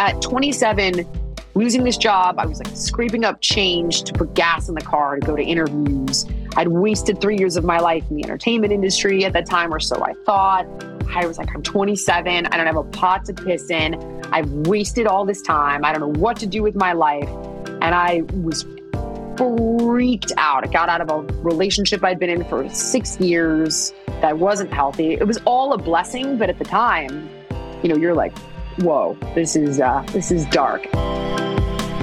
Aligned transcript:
at 0.00 0.22
27, 0.22 1.06
losing 1.54 1.84
this 1.84 1.98
job, 1.98 2.36
I 2.38 2.46
was 2.46 2.58
like 2.58 2.74
scraping 2.74 3.22
up 3.22 3.42
change 3.42 4.02
to 4.04 4.14
put 4.14 4.32
gas 4.32 4.70
in 4.70 4.74
the 4.74 4.80
car 4.80 5.16
to 5.16 5.26
go 5.26 5.36
to 5.36 5.42
interviews. 5.42 6.24
I'd 6.56 6.68
wasted 6.68 7.20
three 7.20 7.36
years 7.36 7.56
of 7.56 7.64
my 7.64 7.78
life 7.78 8.02
in 8.08 8.16
the 8.16 8.24
entertainment 8.24 8.72
industry 8.72 9.26
at 9.26 9.34
that 9.34 9.44
time, 9.44 9.74
or 9.74 9.78
so 9.78 10.02
I 10.02 10.14
thought. 10.24 10.66
I 11.14 11.26
was 11.26 11.36
like, 11.36 11.54
I'm 11.54 11.62
27. 11.62 12.46
I 12.46 12.56
don't 12.56 12.66
have 12.66 12.76
a 12.76 12.84
pot 12.84 13.26
to 13.26 13.34
piss 13.34 13.68
in. 13.68 13.94
I've 14.32 14.50
wasted 14.66 15.06
all 15.06 15.26
this 15.26 15.42
time. 15.42 15.84
I 15.84 15.92
don't 15.92 16.00
know 16.00 16.18
what 16.18 16.38
to 16.38 16.46
do 16.46 16.62
with 16.62 16.76
my 16.76 16.94
life. 16.94 17.28
And 17.82 17.94
I 17.94 18.22
was 18.42 18.64
freaked 19.36 20.32
out. 20.38 20.66
I 20.66 20.72
got 20.72 20.88
out 20.88 21.02
of 21.02 21.10
a 21.10 21.20
relationship 21.42 22.02
I'd 22.02 22.18
been 22.18 22.30
in 22.30 22.42
for 22.44 22.66
six 22.70 23.20
years 23.20 23.92
that 24.22 24.38
wasn't 24.38 24.72
healthy. 24.72 25.12
It 25.12 25.26
was 25.26 25.36
all 25.44 25.74
a 25.74 25.78
blessing, 25.78 26.38
but 26.38 26.48
at 26.48 26.58
the 26.58 26.64
time, 26.64 27.28
you 27.82 27.90
know, 27.90 27.96
you're 27.96 28.14
like, 28.14 28.32
whoa, 28.80 29.16
this 29.34 29.56
is 29.56 29.80
uh, 29.80 30.02
this 30.12 30.30
is 30.30 30.46
dark. 30.46 30.86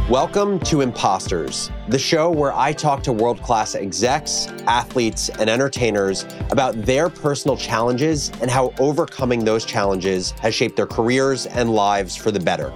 Welcome 0.09 0.59
to 0.61 0.81
Imposters, 0.81 1.69
the 1.89 1.99
show 1.99 2.29
where 2.29 2.53
I 2.53 2.71
talk 2.71 3.03
to 3.03 3.11
world 3.11 3.41
class 3.41 3.75
execs, 3.75 4.47
athletes, 4.65 5.29
and 5.29 5.49
entertainers 5.49 6.23
about 6.49 6.81
their 6.83 7.09
personal 7.09 7.57
challenges 7.57 8.31
and 8.41 8.49
how 8.49 8.73
overcoming 8.79 9.43
those 9.43 9.65
challenges 9.65 10.31
has 10.39 10.55
shaped 10.55 10.77
their 10.77 10.87
careers 10.87 11.45
and 11.47 11.71
lives 11.71 12.15
for 12.15 12.31
the 12.31 12.39
better. 12.39 12.73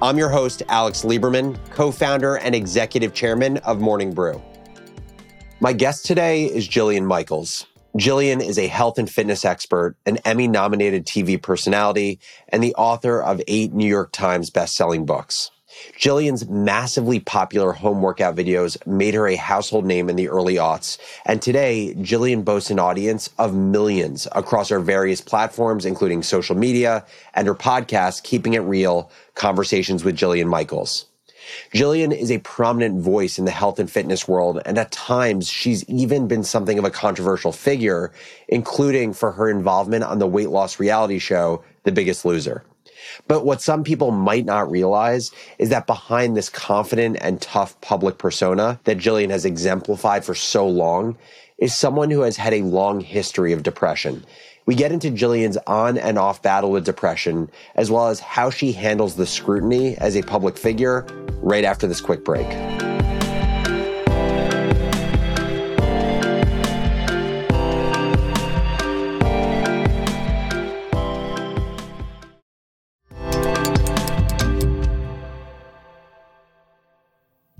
I'm 0.00 0.16
your 0.16 0.30
host, 0.30 0.62
Alex 0.68 1.02
Lieberman, 1.02 1.58
co 1.70 1.90
founder 1.90 2.36
and 2.36 2.54
executive 2.54 3.12
chairman 3.12 3.58
of 3.58 3.80
Morning 3.80 4.12
Brew. 4.12 4.40
My 5.60 5.72
guest 5.72 6.06
today 6.06 6.46
is 6.46 6.68
Jillian 6.68 7.04
Michaels. 7.04 7.66
Jillian 7.96 8.44
is 8.44 8.58
a 8.58 8.66
health 8.66 8.98
and 8.98 9.08
fitness 9.08 9.44
expert, 9.44 9.96
an 10.04 10.16
Emmy 10.24 10.48
nominated 10.48 11.06
TV 11.06 11.40
personality, 11.40 12.18
and 12.48 12.60
the 12.60 12.74
author 12.74 13.22
of 13.22 13.40
eight 13.46 13.72
New 13.72 13.86
York 13.86 14.10
Times 14.10 14.50
bestselling 14.50 15.06
books. 15.06 15.52
Jillian's 15.96 16.48
massively 16.48 17.20
popular 17.20 17.72
home 17.72 18.02
workout 18.02 18.34
videos 18.34 18.84
made 18.84 19.14
her 19.14 19.28
a 19.28 19.36
household 19.36 19.84
name 19.84 20.08
in 20.08 20.16
the 20.16 20.28
early 20.28 20.56
aughts. 20.56 20.98
And 21.24 21.40
today, 21.40 21.94
Jillian 21.98 22.44
boasts 22.44 22.70
an 22.70 22.80
audience 22.80 23.30
of 23.38 23.54
millions 23.54 24.26
across 24.32 24.70
her 24.70 24.80
various 24.80 25.20
platforms, 25.20 25.84
including 25.84 26.24
social 26.24 26.56
media 26.56 27.06
and 27.34 27.46
her 27.46 27.54
podcast, 27.54 28.24
Keeping 28.24 28.54
It 28.54 28.60
Real 28.60 29.08
Conversations 29.36 30.02
with 30.04 30.16
Jillian 30.16 30.46
Michaels. 30.46 31.06
Jillian 31.72 32.16
is 32.16 32.30
a 32.30 32.38
prominent 32.38 33.00
voice 33.00 33.38
in 33.38 33.44
the 33.44 33.50
health 33.50 33.78
and 33.78 33.90
fitness 33.90 34.28
world, 34.28 34.60
and 34.64 34.78
at 34.78 34.92
times 34.92 35.48
she's 35.48 35.84
even 35.88 36.28
been 36.28 36.44
something 36.44 36.78
of 36.78 36.84
a 36.84 36.90
controversial 36.90 37.52
figure, 37.52 38.12
including 38.48 39.12
for 39.12 39.32
her 39.32 39.48
involvement 39.48 40.04
on 40.04 40.18
the 40.18 40.26
weight 40.26 40.50
loss 40.50 40.80
reality 40.80 41.18
show, 41.18 41.62
The 41.84 41.92
Biggest 41.92 42.24
Loser. 42.24 42.64
But 43.28 43.44
what 43.44 43.60
some 43.60 43.84
people 43.84 44.10
might 44.10 44.44
not 44.44 44.70
realize 44.70 45.30
is 45.58 45.68
that 45.68 45.86
behind 45.86 46.36
this 46.36 46.48
confident 46.48 47.18
and 47.20 47.40
tough 47.40 47.80
public 47.80 48.18
persona 48.18 48.80
that 48.84 48.98
Jillian 48.98 49.30
has 49.30 49.44
exemplified 49.44 50.24
for 50.24 50.34
so 50.34 50.66
long 50.66 51.16
is 51.58 51.74
someone 51.74 52.10
who 52.10 52.22
has 52.22 52.36
had 52.36 52.54
a 52.54 52.62
long 52.62 53.00
history 53.00 53.52
of 53.52 53.62
depression. 53.62 54.24
We 54.66 54.74
get 54.74 54.92
into 54.92 55.10
Jillian's 55.10 55.58
on 55.66 55.98
and 55.98 56.18
off 56.18 56.40
battle 56.40 56.70
with 56.70 56.86
depression, 56.86 57.50
as 57.74 57.90
well 57.90 58.08
as 58.08 58.18
how 58.20 58.48
she 58.48 58.72
handles 58.72 59.16
the 59.16 59.26
scrutiny 59.26 59.96
as 59.98 60.16
a 60.16 60.22
public 60.22 60.56
figure 60.56 61.06
right 61.42 61.64
after 61.64 61.86
this 61.86 62.00
quick 62.00 62.24
break. 62.24 62.46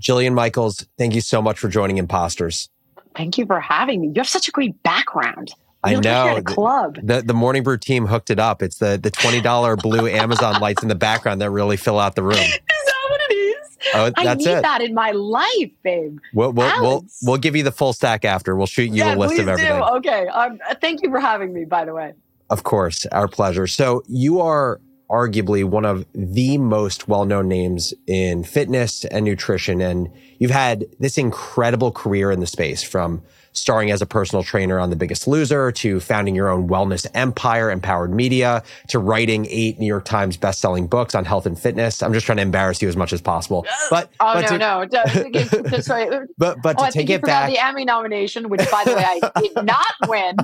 Jillian 0.01 0.33
Michaels, 0.35 0.85
thank 0.99 1.15
you 1.15 1.21
so 1.21 1.41
much 1.41 1.57
for 1.57 1.67
joining 1.67 1.97
Imposters. 1.97 2.69
Thank 3.15 3.39
you 3.39 3.45
for 3.47 3.59
having 3.59 4.01
me. 4.01 4.07
You 4.07 4.13
have 4.17 4.29
such 4.29 4.47
a 4.47 4.51
great 4.51 4.81
background. 4.83 5.51
I 5.85 5.95
know. 5.95 6.33
Like 6.35 6.45
club. 6.45 6.97
The, 7.01 7.21
the 7.21 7.33
Morning 7.33 7.63
Brew 7.63 7.77
team 7.77 8.05
hooked 8.05 8.29
it 8.29 8.39
up. 8.39 8.61
It's 8.61 8.77
the, 8.77 8.99
the 9.01 9.11
$20 9.11 9.77
blue 9.81 10.07
Amazon 10.07 10.59
lights 10.59 10.81
in 10.81 10.89
the 10.89 10.95
background 10.95 11.41
that 11.41 11.49
really 11.51 11.77
fill 11.77 11.99
out 11.99 12.15
the 12.15 12.23
room. 12.23 12.37
Is 12.37 12.59
that 12.59 13.07
what 13.09 13.21
it 13.29 13.33
is? 13.33 13.77
Oh, 13.93 14.11
I 14.17 14.33
need 14.33 14.47
it. 14.47 14.61
that 14.63 14.81
in 14.81 14.93
my 14.93 15.11
life, 15.11 15.71
babe. 15.83 16.17
We'll, 16.33 16.51
we'll, 16.51 16.81
we'll, 16.81 17.05
we'll, 17.23 17.37
give 17.37 17.55
you 17.55 17.63
the 17.63 17.71
full 17.71 17.93
stack 17.93 18.25
after. 18.25 18.55
We'll 18.55 18.65
shoot 18.65 18.89
you 18.89 18.95
yeah, 18.95 19.13
a 19.13 19.15
list 19.15 19.39
of 19.39 19.47
everything. 19.47 19.77
Do. 19.77 19.83
Okay. 19.97 20.27
Um, 20.27 20.59
thank 20.81 21.03
you 21.03 21.09
for 21.09 21.19
having 21.19 21.53
me, 21.53 21.65
by 21.65 21.85
the 21.85 21.93
way. 21.93 22.13
Of 22.49 22.63
course. 22.63 23.05
Our 23.07 23.27
pleasure. 23.27 23.67
So 23.67 24.03
you 24.07 24.41
are 24.41 24.81
arguably 25.09 25.63
one 25.63 25.85
of 25.85 26.05
the 26.13 26.57
most 26.57 27.07
well-known 27.07 27.47
names 27.47 27.93
in 28.07 28.43
fitness 28.43 29.05
and 29.05 29.25
nutrition. 29.25 29.81
And 29.81 30.09
you've 30.39 30.51
had 30.51 30.85
this 30.99 31.17
incredible 31.17 31.91
career 31.91 32.31
in 32.31 32.39
the 32.39 32.47
space 32.47 32.81
from 32.81 33.21
starring 33.57 33.91
as 33.91 34.01
a 34.01 34.05
personal 34.05 34.43
trainer 34.43 34.79
on 34.79 34.89
The 34.89 34.95
Biggest 34.95 35.27
Loser 35.27 35.71
to 35.71 35.99
founding 35.99 36.35
your 36.35 36.49
own 36.49 36.67
wellness 36.67 37.07
empire, 37.13 37.71
Empowered 37.71 38.13
Media, 38.13 38.63
to 38.89 38.99
writing 38.99 39.47
eight 39.49 39.79
New 39.79 39.87
York 39.87 40.05
Times 40.05 40.37
best-selling 40.37 40.87
books 40.87 41.15
on 41.15 41.25
health 41.25 41.45
and 41.45 41.57
fitness. 41.57 42.03
I'm 42.03 42.13
just 42.13 42.25
trying 42.25 42.37
to 42.37 42.43
embarrass 42.43 42.81
you 42.81 42.87
as 42.87 42.95
much 42.95 43.13
as 43.13 43.21
possible. 43.21 43.65
But 43.89 44.11
oh 44.19 44.33
but 44.35 44.57
no, 44.57 44.85
to, 44.85 45.29
no, 45.71 45.79
sorry. 45.79 46.27
but 46.37 46.61
but 46.61 46.75
oh, 46.79 46.85
to 46.85 46.91
take 46.91 47.09
it 47.09 47.21
back, 47.21 47.49
the 47.49 47.57
Emmy 47.57 47.85
nomination, 47.85 48.49
which 48.49 48.69
by 48.69 48.83
the 48.83 48.95
way 48.95 49.05
I 49.05 49.41
did 49.41 49.65
not 49.65 49.95
win. 50.07 50.35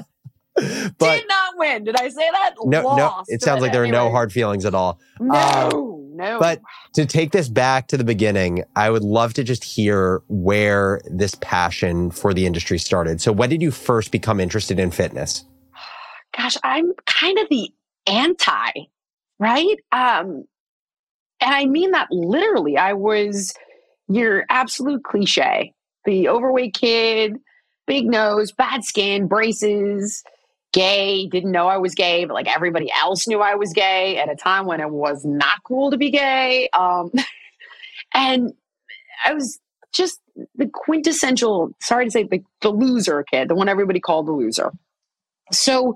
but, 0.55 0.99
did 0.99 1.27
not 1.29 1.57
win. 1.57 1.83
Did 1.85 1.95
I 1.95 2.09
say 2.09 2.29
that? 2.29 2.55
No, 2.65 2.83
Lost, 2.83 2.97
no. 2.97 3.23
It 3.27 3.41
sounds 3.41 3.61
like 3.61 3.71
there 3.71 3.83
anyway. 3.83 3.97
are 3.97 4.05
no 4.05 4.11
hard 4.11 4.33
feelings 4.33 4.65
at 4.65 4.75
all. 4.75 4.99
No, 5.19 5.33
um, 5.33 6.00
no. 6.15 6.39
But 6.39 6.61
to 6.93 7.05
take 7.05 7.31
this 7.31 7.49
back 7.49 7.87
to 7.87 7.97
the 7.97 8.03
beginning, 8.03 8.63
I 8.75 8.89
would 8.89 9.03
love 9.03 9.33
to 9.35 9.43
just 9.43 9.63
hear 9.63 10.21
where 10.27 11.01
this 11.05 11.35
passion 11.35 12.11
for 12.11 12.33
the 12.33 12.45
industry 12.45 12.77
started. 12.77 13.21
So, 13.21 13.31
when 13.31 13.49
did 13.49 13.61
you 13.61 13.71
first 13.71 14.11
become 14.11 14.39
interested 14.39 14.79
in 14.79 14.91
fitness? 14.91 15.45
Gosh, 16.37 16.57
I'm 16.63 16.93
kind 17.05 17.37
of 17.39 17.47
the 17.49 17.71
anti, 18.07 18.71
right? 19.39 19.77
Um, 19.91 20.45
and 21.41 21.55
I 21.55 21.65
mean 21.65 21.91
that 21.91 22.07
literally. 22.11 22.77
I 22.77 22.93
was 22.93 23.53
your 24.07 24.45
absolute 24.49 25.03
cliche, 25.03 25.73
the 26.05 26.29
overweight 26.29 26.73
kid, 26.73 27.37
big 27.87 28.05
nose, 28.05 28.51
bad 28.51 28.83
skin, 28.83 29.27
braces 29.27 30.23
gay, 30.71 31.27
didn't 31.27 31.51
know 31.51 31.67
I 31.67 31.77
was 31.77 31.95
gay, 31.95 32.25
but 32.25 32.33
like 32.33 32.53
everybody 32.53 32.91
else 33.01 33.27
knew 33.27 33.41
I 33.41 33.55
was 33.55 33.73
gay 33.73 34.17
at 34.17 34.29
a 34.29 34.35
time 34.35 34.65
when 34.65 34.79
it 34.79 34.89
was 34.89 35.25
not 35.25 35.63
cool 35.63 35.91
to 35.91 35.97
be 35.97 36.09
gay. 36.09 36.69
Um, 36.73 37.11
and 38.13 38.53
I 39.25 39.33
was 39.33 39.59
just 39.93 40.19
the 40.55 40.69
quintessential, 40.73 41.71
sorry 41.81 42.05
to 42.05 42.11
say, 42.11 42.23
the, 42.23 42.43
the 42.61 42.69
loser 42.69 43.23
kid, 43.23 43.49
the 43.49 43.55
one 43.55 43.69
everybody 43.69 43.99
called 43.99 44.27
the 44.27 44.31
loser. 44.31 44.71
So 45.51 45.95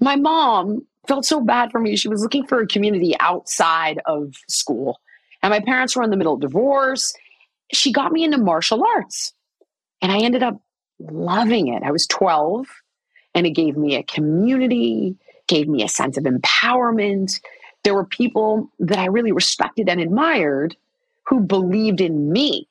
my 0.00 0.16
mom 0.16 0.86
felt 1.06 1.24
so 1.24 1.40
bad 1.40 1.70
for 1.70 1.80
me. 1.80 1.96
She 1.96 2.08
was 2.08 2.22
looking 2.22 2.46
for 2.46 2.60
a 2.60 2.66
community 2.66 3.14
outside 3.20 4.00
of 4.06 4.34
school. 4.48 5.00
And 5.42 5.50
my 5.50 5.60
parents 5.60 5.94
were 5.94 6.02
in 6.02 6.10
the 6.10 6.16
middle 6.16 6.34
of 6.34 6.40
divorce. 6.40 7.14
She 7.72 7.92
got 7.92 8.12
me 8.12 8.24
into 8.24 8.38
martial 8.38 8.84
arts. 8.84 9.32
And 10.02 10.10
I 10.10 10.18
ended 10.18 10.42
up 10.42 10.60
loving 10.98 11.68
it. 11.68 11.82
I 11.84 11.92
was 11.92 12.06
12 12.08 12.66
and 13.38 13.46
it 13.46 13.50
gave 13.50 13.76
me 13.76 13.94
a 13.94 14.02
community, 14.02 15.16
gave 15.46 15.68
me 15.68 15.84
a 15.84 15.88
sense 15.88 16.16
of 16.16 16.24
empowerment. 16.24 17.40
There 17.84 17.94
were 17.94 18.04
people 18.04 18.68
that 18.80 18.98
I 18.98 19.04
really 19.06 19.30
respected 19.30 19.88
and 19.88 20.00
admired 20.00 20.76
who 21.28 21.38
believed 21.38 22.00
in 22.00 22.32
me 22.32 22.66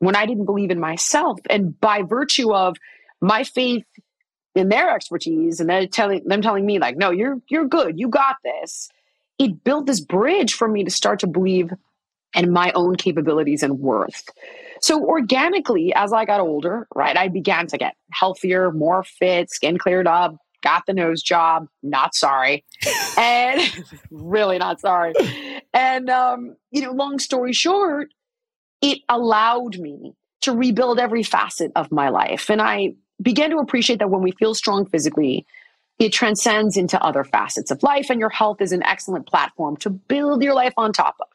when 0.00 0.16
I 0.16 0.26
didn't 0.26 0.46
believe 0.46 0.72
in 0.72 0.80
myself. 0.80 1.38
And 1.48 1.80
by 1.80 2.02
virtue 2.02 2.52
of 2.52 2.76
my 3.20 3.44
faith 3.44 3.84
in 4.56 4.70
their 4.70 4.90
expertise 4.92 5.60
and 5.60 5.70
them 5.70 5.86
telling 5.86 6.24
them 6.24 6.42
telling 6.42 6.66
me 6.66 6.80
like, 6.80 6.96
no, 6.96 7.12
you're 7.12 7.40
you're 7.48 7.68
good, 7.68 7.96
you 7.96 8.08
got 8.08 8.38
this. 8.42 8.90
It 9.38 9.62
built 9.62 9.86
this 9.86 10.00
bridge 10.00 10.52
for 10.52 10.66
me 10.66 10.82
to 10.82 10.90
start 10.90 11.20
to 11.20 11.28
believe 11.28 11.72
in 12.34 12.52
my 12.52 12.72
own 12.74 12.96
capabilities 12.96 13.62
and 13.62 13.78
worth. 13.78 14.28
So 14.80 15.04
organically, 15.04 15.92
as 15.94 16.12
I 16.12 16.24
got 16.24 16.40
older, 16.40 16.86
right, 16.94 17.16
I 17.16 17.28
began 17.28 17.66
to 17.68 17.78
get 17.78 17.94
healthier, 18.12 18.70
more 18.70 19.02
fit, 19.02 19.50
skin 19.50 19.78
cleared 19.78 20.06
up, 20.06 20.36
got 20.62 20.84
the 20.86 20.92
nose 20.92 21.22
job, 21.22 21.66
not 21.82 22.14
sorry, 22.14 22.64
and 23.18 23.60
really 24.10 24.58
not 24.58 24.80
sorry. 24.80 25.14
And, 25.72 26.10
um, 26.10 26.56
you 26.70 26.82
know, 26.82 26.92
long 26.92 27.18
story 27.18 27.52
short, 27.52 28.10
it 28.80 28.98
allowed 29.08 29.78
me 29.78 30.14
to 30.42 30.52
rebuild 30.52 30.98
every 30.98 31.22
facet 31.22 31.72
of 31.74 31.90
my 31.90 32.08
life. 32.08 32.48
And 32.48 32.62
I 32.62 32.94
began 33.20 33.50
to 33.50 33.58
appreciate 33.58 33.98
that 33.98 34.10
when 34.10 34.22
we 34.22 34.32
feel 34.32 34.54
strong 34.54 34.86
physically, 34.86 35.46
it 35.98 36.12
transcends 36.12 36.76
into 36.76 37.02
other 37.02 37.24
facets 37.24 37.72
of 37.72 37.82
life, 37.82 38.08
and 38.08 38.20
your 38.20 38.30
health 38.30 38.60
is 38.60 38.70
an 38.70 38.84
excellent 38.84 39.26
platform 39.26 39.76
to 39.78 39.90
build 39.90 40.42
your 40.42 40.54
life 40.54 40.74
on 40.76 40.92
top 40.92 41.16
of. 41.20 41.26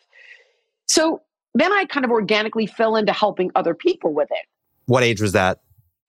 So 0.88 1.22
then 1.53 1.71
I 1.71 1.85
kind 1.85 2.05
of 2.05 2.11
organically 2.11 2.65
fell 2.65 2.95
into 2.95 3.13
helping 3.13 3.51
other 3.55 3.73
people 3.73 4.13
with 4.13 4.29
it. 4.31 4.45
What 4.85 5.03
age 5.03 5.21
was 5.21 5.33
that? 5.33 5.61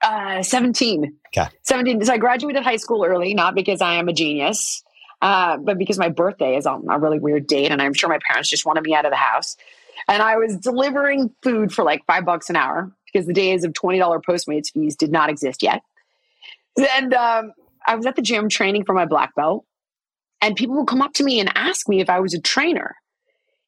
Uh, 0.02 0.42
17. 0.42 1.16
Okay. 1.28 1.48
17. 1.62 2.04
So 2.04 2.12
I 2.12 2.18
graduated 2.18 2.62
high 2.62 2.76
school 2.76 3.04
early, 3.04 3.34
not 3.34 3.54
because 3.54 3.80
I 3.80 3.94
am 3.94 4.08
a 4.08 4.12
genius. 4.12 4.82
Uh, 5.22 5.56
but 5.56 5.78
because 5.78 5.98
my 5.98 6.10
birthday 6.10 6.56
is 6.56 6.66
on 6.66 6.84
a 6.90 6.98
really 6.98 7.18
weird 7.18 7.46
date, 7.46 7.70
and 7.70 7.80
I'm 7.80 7.94
sure 7.94 8.10
my 8.10 8.18
parents 8.28 8.50
just 8.50 8.66
wanted 8.66 8.82
me 8.82 8.94
out 8.94 9.06
of 9.06 9.10
the 9.10 9.16
house. 9.16 9.56
And 10.06 10.22
I 10.22 10.36
was 10.36 10.58
delivering 10.58 11.34
food 11.42 11.72
for 11.72 11.82
like 11.82 12.04
five 12.06 12.26
bucks 12.26 12.50
an 12.50 12.56
hour 12.56 12.92
because 13.10 13.26
the 13.26 13.32
days 13.32 13.64
of 13.64 13.72
$20 13.72 14.22
Postmates 14.22 14.70
fees 14.70 14.96
did 14.96 15.10
not 15.10 15.30
exist 15.30 15.62
yet. 15.62 15.82
And 16.76 17.14
um, 17.14 17.52
I 17.86 17.94
was 17.94 18.04
at 18.04 18.16
the 18.16 18.22
gym 18.22 18.50
training 18.50 18.84
for 18.84 18.92
my 18.92 19.06
black 19.06 19.34
belt, 19.34 19.64
and 20.42 20.56
people 20.56 20.76
would 20.76 20.88
come 20.88 21.00
up 21.00 21.14
to 21.14 21.24
me 21.24 21.40
and 21.40 21.50
ask 21.54 21.88
me 21.88 22.00
if 22.00 22.10
I 22.10 22.20
was 22.20 22.34
a 22.34 22.40
trainer. 22.40 22.94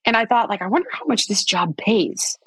And 0.07 0.17
I 0.17 0.25
thought, 0.25 0.49
like, 0.49 0.63
I 0.63 0.69
wonder 0.69 0.89
how 0.93 1.05
much 1.07 1.29
this 1.29 1.45
job 1.45 1.77
pays. 1.77 2.39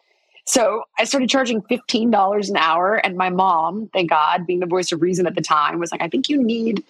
So 0.46 0.84
I 0.98 1.04
started 1.04 1.30
charging 1.30 1.62
$15 1.62 2.50
an 2.50 2.58
hour. 2.58 2.96
And 2.96 3.16
my 3.16 3.30
mom, 3.30 3.90
thank 3.94 4.10
God, 4.10 4.48
being 4.48 4.62
the 4.62 4.66
voice 4.66 4.92
of 4.92 5.02
reason 5.02 5.28
at 5.28 5.36
the 5.36 5.42
time, 5.42 5.80
was 5.80 5.92
like, 5.92 6.02
I 6.02 6.08
think 6.08 6.30
you 6.30 6.42
need 6.42 6.84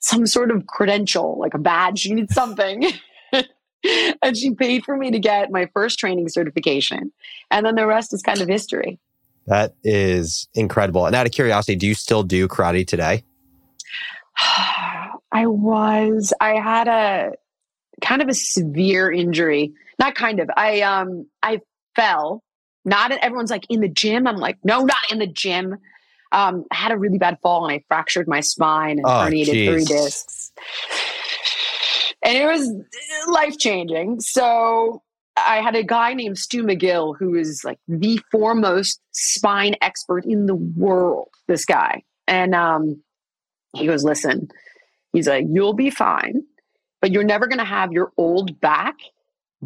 some 0.00 0.26
sort 0.26 0.50
of 0.50 0.66
credential, 0.66 1.38
like 1.38 1.54
a 1.54 1.58
badge. 1.58 2.04
You 2.04 2.14
need 2.14 2.30
something. 2.30 2.84
and 4.22 4.36
she 4.36 4.54
paid 4.54 4.84
for 4.84 4.96
me 4.96 5.10
to 5.12 5.18
get 5.18 5.50
my 5.50 5.66
first 5.72 5.98
training 5.98 6.28
certification. 6.28 7.12
And 7.50 7.64
then 7.64 7.76
the 7.76 7.86
rest 7.86 8.12
is 8.12 8.22
kind 8.22 8.40
of 8.40 8.48
history. 8.48 8.98
That 9.46 9.74
is 9.84 10.48
incredible. 10.54 11.06
And 11.06 11.14
out 11.14 11.24
of 11.24 11.32
curiosity, 11.32 11.76
do 11.76 11.86
you 11.86 11.94
still 11.94 12.22
do 12.22 12.48
karate 12.48 12.86
today? 12.86 13.24
I 15.32 15.46
was, 15.46 16.32
I 16.40 16.54
had 16.54 16.88
a 16.88 17.32
kind 18.00 18.22
of 18.22 18.28
a 18.28 18.34
severe 18.34 19.10
injury. 19.10 19.72
Not 19.98 20.14
kind 20.14 20.40
of. 20.40 20.50
I 20.56 20.80
um 20.82 21.26
I 21.42 21.60
fell. 21.94 22.42
Not 22.84 23.10
everyone's 23.10 23.50
like 23.50 23.66
in 23.68 23.80
the 23.80 23.88
gym. 23.88 24.26
I'm 24.26 24.36
like, 24.36 24.58
no, 24.62 24.84
not 24.84 25.10
in 25.10 25.18
the 25.18 25.26
gym. 25.26 25.76
Um, 26.32 26.64
I 26.70 26.76
had 26.76 26.92
a 26.92 26.98
really 26.98 27.18
bad 27.18 27.38
fall 27.42 27.64
and 27.66 27.72
I 27.72 27.84
fractured 27.88 28.28
my 28.28 28.40
spine 28.40 28.98
and 28.98 29.06
oh, 29.06 29.10
herniated 29.10 29.52
geez. 29.52 29.68
three 29.68 29.84
discs. 29.84 30.52
And 32.22 32.36
it 32.36 32.46
was 32.46 32.72
life 33.28 33.58
changing. 33.58 34.20
So 34.20 35.02
I 35.36 35.60
had 35.60 35.76
a 35.76 35.82
guy 35.82 36.14
named 36.14 36.38
Stu 36.38 36.62
McGill 36.62 37.16
who 37.18 37.34
is 37.34 37.62
like 37.64 37.78
the 37.88 38.20
foremost 38.30 39.00
spine 39.12 39.74
expert 39.82 40.24
in 40.24 40.46
the 40.46 40.54
world. 40.54 41.28
This 41.46 41.64
guy, 41.64 42.02
and 42.26 42.54
um, 42.54 43.02
he 43.74 43.86
goes, 43.86 44.02
"Listen," 44.02 44.48
he's 45.12 45.28
like, 45.28 45.44
"You'll 45.48 45.74
be 45.74 45.90
fine, 45.90 46.42
but 47.00 47.12
you're 47.12 47.22
never 47.22 47.46
going 47.46 47.58
to 47.58 47.64
have 47.64 47.92
your 47.92 48.12
old 48.16 48.60
back 48.60 48.96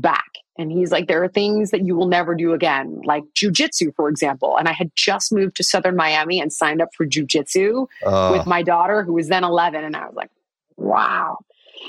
back." 0.01 0.31
And 0.59 0.71
he's 0.71 0.91
like, 0.93 1.09
"There 1.09 1.23
are 1.23 1.29
things 1.29 1.71
that 1.71 1.85
you 1.85 1.97
will 1.97 2.09
never 2.09 2.35
do 2.35 2.53
again, 2.53 3.01
like 3.05 3.25
jujitsu, 3.35 3.95
for 3.95 4.09
example." 4.09 4.57
And 4.57 4.69
I 4.69 4.73
had 4.73 4.91
just 4.97 5.33
moved 5.33 5.57
to 5.57 5.63
Southern 5.63 5.97
Miami 5.97 6.41
and 6.41 6.53
signed 6.53 6.83
up 6.83 6.91
for 6.95 7.07
jujitsu 7.07 7.87
uh. 8.05 8.35
with 8.37 8.47
my 8.47 8.63
daughter, 8.63 9.03
who 9.03 9.15
was 9.15 9.29
then 9.29 9.45
11, 9.45 9.85
and 9.85 9.97
I 9.97 10.07
was 10.07 10.15
like, 10.15 10.31
"Wow." 10.77 11.39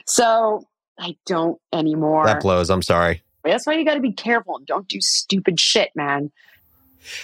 So 0.06 0.66
I 1.00 1.16
don't 1.26 1.60
anymore. 1.74 2.26
That 2.26 2.42
blows. 2.42 2.70
I'm 2.70 2.82
sorry. 2.82 3.24
That's 3.44 3.66
why 3.66 3.74
you 3.74 3.86
got 3.86 3.96
to 3.96 4.02
be 4.02 4.12
careful 4.12 4.58
and 4.58 4.66
don't 4.66 4.88
do 4.88 5.02
stupid 5.02 5.60
shit, 5.60 5.90
man. 5.96 6.32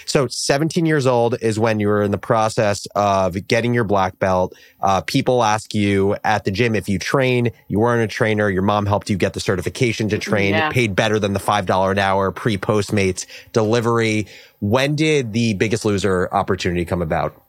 So, 0.06 0.26
17 0.26 0.86
years 0.86 1.06
old 1.06 1.36
is 1.40 1.58
when 1.58 1.80
you 1.80 1.88
were 1.88 2.02
in 2.02 2.10
the 2.10 2.18
process 2.18 2.86
of 2.94 3.46
getting 3.46 3.74
your 3.74 3.84
black 3.84 4.18
belt. 4.18 4.54
Uh, 4.80 5.00
people 5.02 5.42
ask 5.42 5.74
you 5.74 6.16
at 6.24 6.44
the 6.44 6.50
gym 6.50 6.74
if 6.74 6.88
you 6.88 6.98
train. 6.98 7.50
You 7.68 7.80
weren't 7.80 8.02
a 8.02 8.12
trainer. 8.12 8.48
Your 8.50 8.62
mom 8.62 8.86
helped 8.86 9.10
you 9.10 9.16
get 9.16 9.34
the 9.34 9.40
certification 9.40 10.08
to 10.10 10.18
train. 10.18 10.54
Yeah. 10.54 10.70
paid 10.70 10.94
better 10.94 11.18
than 11.18 11.32
the 11.32 11.40
$5 11.40 11.90
an 11.90 11.98
hour 11.98 12.32
pre 12.32 12.56
Postmates 12.56 13.26
delivery. 13.52 14.26
When 14.60 14.96
did 14.96 15.32
the 15.32 15.54
biggest 15.54 15.84
loser 15.84 16.28
opportunity 16.32 16.84
come 16.84 17.02
about? 17.02 17.40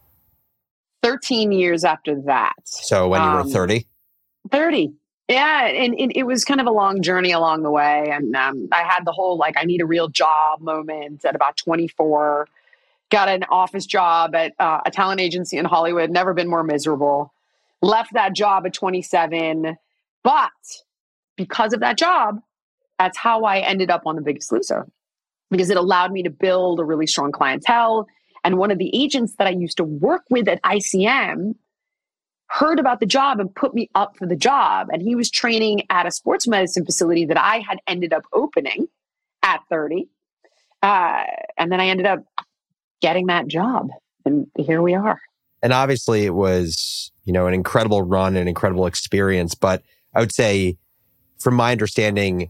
13 1.03 1.51
years 1.51 1.83
after 1.83 2.21
that. 2.25 2.53
So, 2.65 3.07
when 3.07 3.21
um, 3.21 3.39
you 3.39 3.45
were 3.45 3.51
30? 3.51 3.87
30. 4.51 4.93
Yeah, 5.29 5.67
and, 5.67 5.93
and, 5.93 6.11
it 6.15 6.23
was 6.23 6.43
kind 6.43 6.59
of 6.59 6.65
a 6.65 6.71
long 6.71 7.03
journey 7.03 7.31
along 7.31 7.61
the 7.61 7.69
way. 7.69 8.09
And 8.11 8.35
um, 8.35 8.67
I 8.71 8.81
had 8.81 9.05
the 9.05 9.11
whole 9.11 9.37
like, 9.37 9.55
I 9.57 9.63
need 9.63 9.79
a 9.79 9.85
real 9.85 10.07
job 10.07 10.59
moment 10.59 11.23
at 11.23 11.35
about 11.35 11.55
24. 11.55 12.47
Got 13.11 13.29
an 13.29 13.43
office 13.51 13.85
job 13.85 14.33
at 14.33 14.53
uh, 14.59 14.81
a 14.87 14.89
talent 14.89 15.21
agency 15.21 15.57
in 15.57 15.65
Hollywood, 15.65 16.09
never 16.09 16.33
been 16.33 16.49
more 16.49 16.63
miserable. 16.63 17.31
Left 17.83 18.11
that 18.13 18.35
job 18.35 18.65
at 18.65 18.73
27. 18.73 19.77
But 20.23 20.49
because 21.37 21.73
of 21.73 21.79
that 21.81 21.97
job, 21.97 22.41
that's 22.97 23.17
how 23.17 23.43
I 23.43 23.59
ended 23.59 23.91
up 23.91 24.07
on 24.07 24.15
The 24.15 24.23
Biggest 24.23 24.51
Loser 24.51 24.87
because 25.51 25.69
it 25.69 25.77
allowed 25.77 26.11
me 26.11 26.23
to 26.23 26.31
build 26.31 26.79
a 26.79 26.83
really 26.83 27.07
strong 27.07 27.31
clientele. 27.31 28.07
And 28.43 28.57
one 28.57 28.71
of 28.71 28.79
the 28.79 28.89
agents 28.99 29.35
that 29.37 29.45
I 29.45 29.51
used 29.51 29.77
to 29.77 29.83
work 29.83 30.23
with 30.31 30.47
at 30.47 30.61
ICM 30.63 31.53
heard 32.49 32.79
about 32.79 32.99
the 32.99 33.05
job 33.05 33.39
and 33.39 33.53
put 33.53 33.73
me 33.73 33.89
up 33.95 34.17
for 34.17 34.25
the 34.25 34.35
job. 34.35 34.87
And 34.91 35.01
he 35.01 35.15
was 35.15 35.29
training 35.29 35.83
at 35.89 36.05
a 36.07 36.11
sports 36.11 36.47
medicine 36.47 36.83
facility 36.83 37.25
that 37.25 37.37
I 37.37 37.59
had 37.59 37.79
ended 37.87 38.11
up 38.11 38.23
opening 38.33 38.87
at 39.43 39.61
30. 39.69 40.09
Uh, 40.81 41.23
and 41.57 41.71
then 41.71 41.79
I 41.79 41.87
ended 41.87 42.07
up 42.07 42.23
getting 43.01 43.27
that 43.27 43.47
job. 43.47 43.89
And 44.25 44.47
here 44.57 44.81
we 44.81 44.95
are. 44.95 45.21
And 45.61 45.73
obviously, 45.73 46.25
it 46.25 46.33
was, 46.33 47.11
you 47.23 47.33
know, 47.33 47.45
an 47.45 47.53
incredible 47.53 48.01
run, 48.01 48.35
an 48.35 48.47
incredible 48.47 48.85
experience. 48.85 49.53
But 49.55 49.83
I 50.15 50.19
would 50.19 50.33
say, 50.33 50.77
from 51.37 51.53
my 51.55 51.71
understanding, 51.71 52.49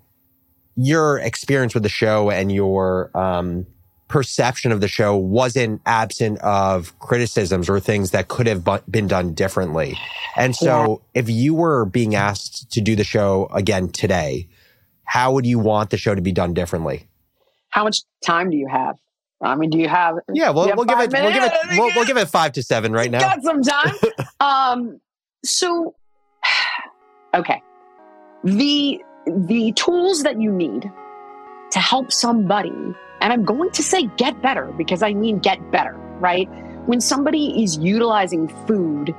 your 0.75 1.19
experience 1.19 1.73
with 1.73 1.83
the 1.83 1.89
show 1.89 2.29
and 2.29 2.51
your 2.51 3.15
um, 3.17 3.65
perception 4.09 4.73
of 4.73 4.81
the 4.81 4.87
show 4.87 5.15
wasn't 5.15 5.81
absent 5.85 6.39
of 6.39 6.97
criticisms 6.99 7.69
or 7.69 7.79
things 7.79 8.11
that 8.11 8.27
could 8.27 8.47
have 8.47 8.67
been 8.89 9.07
done 9.07 9.33
differently. 9.33 9.97
And 10.35 10.55
so 10.55 11.01
yeah. 11.13 11.21
if 11.21 11.29
you 11.29 11.53
were 11.53 11.85
being 11.85 12.15
asked 12.15 12.71
to 12.73 12.81
do 12.81 12.95
the 12.95 13.05
show 13.05 13.47
again 13.53 13.87
today, 13.89 14.49
how 15.05 15.31
would 15.33 15.45
you 15.45 15.59
want 15.59 15.91
the 15.91 15.97
show 15.97 16.13
to 16.13 16.21
be 16.21 16.31
done 16.31 16.53
differently? 16.53 17.07
How 17.69 17.83
much 17.83 18.01
time 18.25 18.49
do 18.49 18.57
you 18.57 18.67
have? 18.67 18.97
I 19.41 19.55
mean, 19.55 19.69
do 19.69 19.77
you 19.77 19.87
have? 19.87 20.15
Yeah, 20.33 20.49
well, 20.49 20.73
we'll 20.75 20.85
give 20.85 20.99
it. 20.99 21.13
We'll 21.13 21.31
give 21.31 21.43
it. 21.43 21.53
We'll, 21.71 21.91
we'll, 21.95 22.05
give 22.05 22.17
it 22.17 22.27
five 22.27 22.51
to 22.53 22.63
seven 22.63 22.91
right 22.91 23.09
now. 23.09 23.19
Got 23.19 23.41
some 23.41 23.61
time. 23.61 23.95
um. 24.41 24.99
So, 25.45 25.95
okay, 27.33 27.61
the 28.43 28.99
the 29.25 29.71
tools 29.73 30.23
that 30.23 30.41
you 30.41 30.51
need 30.51 30.91
to 31.71 31.79
help 31.79 32.11
somebody 32.11 32.73
and 33.21 33.33
I'm 33.33 33.43
going 33.43 33.71
to 33.71 33.83
say 33.83 34.03
get 34.17 34.41
better 34.41 34.65
because 34.77 35.03
I 35.03 35.13
mean 35.13 35.39
get 35.39 35.71
better, 35.71 35.93
right? 36.19 36.49
When 36.87 37.01
somebody 37.01 37.63
is 37.63 37.77
utilizing 37.77 38.47
food 38.65 39.13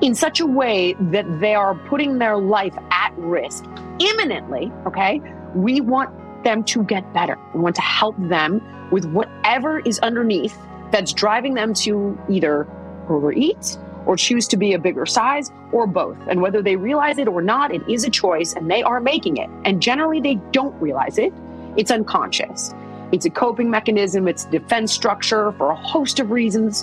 in 0.00 0.14
such 0.14 0.40
a 0.40 0.46
way 0.46 0.94
that 0.98 1.40
they 1.40 1.54
are 1.54 1.74
putting 1.74 2.18
their 2.18 2.36
life 2.36 2.76
at 2.90 3.12
risk 3.16 3.64
imminently, 3.98 4.72
okay, 4.86 5.20
we 5.54 5.80
want 5.80 6.10
them 6.44 6.64
to 6.64 6.82
get 6.84 7.12
better. 7.12 7.38
We 7.54 7.60
want 7.60 7.76
to 7.76 7.82
help 7.82 8.16
them 8.18 8.60
with 8.90 9.04
whatever 9.06 9.80
is 9.80 9.98
underneath 10.00 10.56
that's 10.90 11.12
driving 11.12 11.54
them 11.54 11.74
to 11.74 12.18
either 12.28 12.68
overeat 13.08 13.78
or 14.06 14.16
choose 14.16 14.46
to 14.48 14.56
be 14.56 14.74
a 14.74 14.78
bigger 14.78 15.06
size 15.06 15.50
or 15.72 15.86
both. 15.86 16.16
And 16.28 16.42
whether 16.42 16.62
they 16.62 16.76
realize 16.76 17.18
it 17.18 17.26
or 17.26 17.40
not, 17.40 17.74
it 17.74 17.82
is 17.88 18.04
a 18.04 18.10
choice 18.10 18.52
and 18.52 18.70
they 18.70 18.82
are 18.82 19.00
making 19.00 19.38
it. 19.38 19.48
And 19.64 19.80
generally, 19.80 20.20
they 20.20 20.34
don't 20.52 20.74
realize 20.80 21.18
it, 21.18 21.32
it's 21.76 21.90
unconscious. 21.90 22.74
It's 23.14 23.24
a 23.24 23.30
coping 23.30 23.70
mechanism, 23.70 24.26
it's 24.26 24.44
defense 24.46 24.92
structure 24.92 25.52
for 25.52 25.70
a 25.70 25.76
host 25.76 26.18
of 26.18 26.32
reasons. 26.32 26.82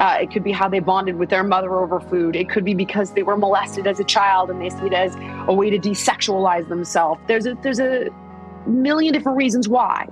Uh, 0.00 0.18
it 0.20 0.30
could 0.30 0.44
be 0.44 0.52
how 0.52 0.68
they 0.68 0.80
bonded 0.80 1.16
with 1.16 1.30
their 1.30 1.42
mother 1.42 1.74
over 1.78 1.98
food. 1.98 2.36
It 2.36 2.50
could 2.50 2.62
be 2.62 2.74
because 2.74 3.12
they 3.12 3.22
were 3.22 3.38
molested 3.38 3.86
as 3.86 3.98
a 3.98 4.04
child 4.04 4.50
and 4.50 4.60
they 4.60 4.68
see 4.68 4.84
it 4.84 4.92
as 4.92 5.16
a 5.48 5.52
way 5.54 5.70
to 5.70 5.78
desexualize 5.78 6.68
themselves. 6.68 7.22
There's 7.26 7.46
a 7.46 7.54
there's 7.62 7.80
a 7.80 8.10
million 8.66 9.14
different 9.14 9.38
reasons 9.38 9.66
why. 9.66 10.10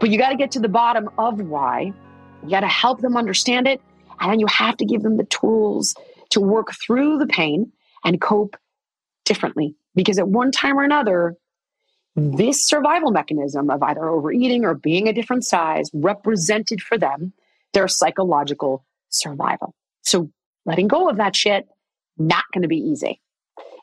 But 0.00 0.10
you 0.10 0.18
got 0.18 0.30
to 0.30 0.36
get 0.36 0.50
to 0.52 0.60
the 0.60 0.68
bottom 0.68 1.08
of 1.16 1.40
why. 1.40 1.92
You 2.42 2.50
got 2.50 2.60
to 2.60 2.66
help 2.66 3.02
them 3.02 3.16
understand 3.16 3.68
it, 3.68 3.80
and 4.18 4.32
then 4.32 4.40
you 4.40 4.48
have 4.48 4.76
to 4.78 4.84
give 4.84 5.02
them 5.04 5.16
the 5.16 5.26
tools 5.26 5.94
to 6.30 6.40
work 6.40 6.72
through 6.74 7.18
the 7.18 7.26
pain 7.26 7.70
and 8.04 8.20
cope 8.20 8.56
differently. 9.24 9.76
Because 9.94 10.18
at 10.18 10.26
one 10.26 10.50
time 10.50 10.76
or 10.76 10.82
another, 10.82 11.36
this 12.16 12.66
survival 12.66 13.10
mechanism 13.10 13.70
of 13.70 13.82
either 13.82 14.08
overeating 14.08 14.64
or 14.64 14.74
being 14.74 15.08
a 15.08 15.12
different 15.12 15.44
size 15.44 15.90
represented 15.92 16.82
for 16.82 16.98
them 16.98 17.32
their 17.72 17.88
psychological 17.88 18.84
survival. 19.10 19.74
So 20.02 20.30
letting 20.66 20.88
go 20.88 21.08
of 21.08 21.16
that 21.18 21.36
shit, 21.36 21.68
not 22.18 22.44
going 22.52 22.62
to 22.62 22.68
be 22.68 22.78
easy. 22.78 23.20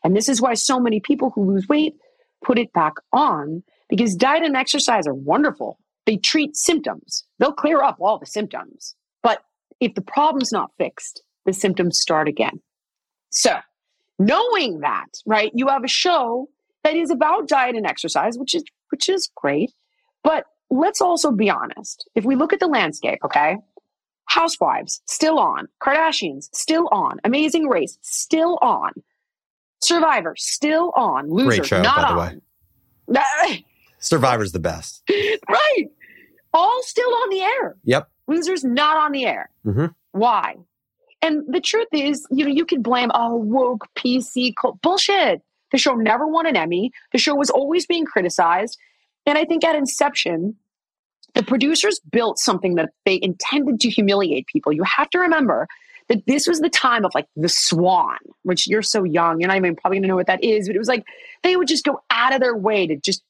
And 0.04 0.16
this 0.16 0.30
is 0.30 0.42
why 0.42 0.54
so 0.54 0.80
many 0.80 1.00
people 1.00 1.32
who 1.32 1.46
lose 1.46 1.68
weight 1.68 1.96
put 2.44 2.60
it 2.60 2.72
back 2.74 2.94
on 3.14 3.64
because 3.90 4.16
diet 4.16 4.44
and 4.44 4.56
exercise 4.56 5.08
are 5.08 5.14
wonderful. 5.14 5.80
They 6.06 6.18
treat 6.18 6.56
symptoms. 6.56 7.26
They'll 7.40 7.54
clear 7.54 7.82
up 7.82 7.98
all 8.00 8.20
the 8.20 8.26
symptoms. 8.26 8.96
But 9.24 9.42
if 9.80 9.96
the 9.96 10.02
problem's 10.02 10.52
not 10.52 10.72
fixed, 10.78 11.22
the 11.46 11.54
symptoms 11.54 12.00
start 12.00 12.28
again. 12.28 12.62
So 13.30 13.56
knowing 14.20 14.82
that, 14.82 15.08
right, 15.26 15.52
you 15.54 15.68
have 15.68 15.84
a 15.84 15.90
show 15.90 16.50
that 16.84 16.96
is 16.96 17.10
about 17.12 17.48
diet 17.48 17.76
and 17.76 17.86
exercise, 17.86 18.38
which 18.38 18.56
is 18.56 18.64
which 18.90 19.10
is 19.10 19.30
great. 19.36 19.72
But 20.24 20.46
let's 20.70 21.02
also 21.02 21.32
be 21.32 21.50
honest. 21.50 22.10
If 22.16 22.24
we 22.26 22.36
look 22.36 22.54
at 22.54 22.60
the 22.60 22.68
landscape, 22.68 23.20
okay? 23.26 23.58
Housewives 24.26 25.02
still 25.06 25.40
on, 25.40 25.68
Kardashians 25.82 26.50
still 26.54 26.90
on, 26.92 27.20
Amazing 27.24 27.68
Race 27.70 27.98
still 28.02 28.58
on. 28.62 28.92
Survivor 29.82 30.36
still 30.38 30.92
on. 30.96 31.30
Loser 31.30 31.48
Great 31.60 31.66
show, 31.66 31.82
not 31.82 31.96
by 31.96 32.02
the 32.14 32.20
on. 32.20 32.42
way. 33.48 33.66
Survivor's 34.00 34.52
the 34.52 34.60
best. 34.60 35.04
right. 35.10 35.86
All 36.54 36.82
still 36.84 37.10
on 37.10 37.30
the 37.30 37.42
air. 37.42 37.76
Yep. 37.84 38.10
Losers 38.28 38.64
not 38.64 38.98
on 38.98 39.12
the 39.12 39.26
air. 39.26 39.50
Mhm. 39.66 39.94
Why? 40.12 40.56
And 41.22 41.44
the 41.48 41.62
truth 41.62 41.88
is, 41.92 42.26
you 42.32 42.46
know, 42.46 42.52
you 42.52 42.66
can 42.66 42.82
blame 42.82 43.12
oh 43.14 43.36
woke 43.36 43.88
PC 43.96 44.54
cult. 44.60 44.82
bullshit. 44.82 45.42
The 45.72 45.78
show 45.78 45.94
never 45.94 46.28
won 46.28 46.46
an 46.46 46.56
Emmy. 46.56 46.92
The 47.12 47.18
show 47.18 47.36
was 47.36 47.50
always 47.50 47.86
being 47.86 48.06
criticized, 48.06 48.78
and 49.26 49.38
I 49.38 49.46
think 49.46 49.64
at 49.64 49.76
inception, 49.76 50.56
the 51.34 51.44
producers 51.44 52.00
built 52.12 52.40
something 52.40 52.76
that 52.76 52.90
they 53.06 53.20
intended 53.22 53.80
to 53.82 53.90
humiliate 53.90 54.48
people. 54.48 54.72
You 54.72 54.84
have 54.84 55.10
to 55.12 55.20
remember 55.20 55.68
that 56.10 56.26
this 56.26 56.48
was 56.48 56.60
the 56.60 56.70
time 56.70 57.06
of 57.06 57.12
like 57.14 57.28
the 57.36 57.50
Swan, 57.50 58.18
which 58.44 58.68
you're 58.68 58.82
so 58.82 59.04
young, 59.04 59.40
you're 59.40 59.50
not 59.50 59.58
even 59.58 59.76
probably 59.76 60.00
gonna 60.00 60.08
know 60.08 60.16
what 60.16 60.28
that 60.28 60.44
is, 60.44 60.68
but 60.68 60.76
it 60.76 60.80
was 60.80 60.88
like 60.88 61.04
they 61.44 61.56
would 61.56 61.68
just 61.68 61.84
go 61.84 62.02
out 62.10 62.34
of 62.34 62.40
their 62.40 62.56
way 62.56 62.88
to 62.88 62.96
just 62.96 63.24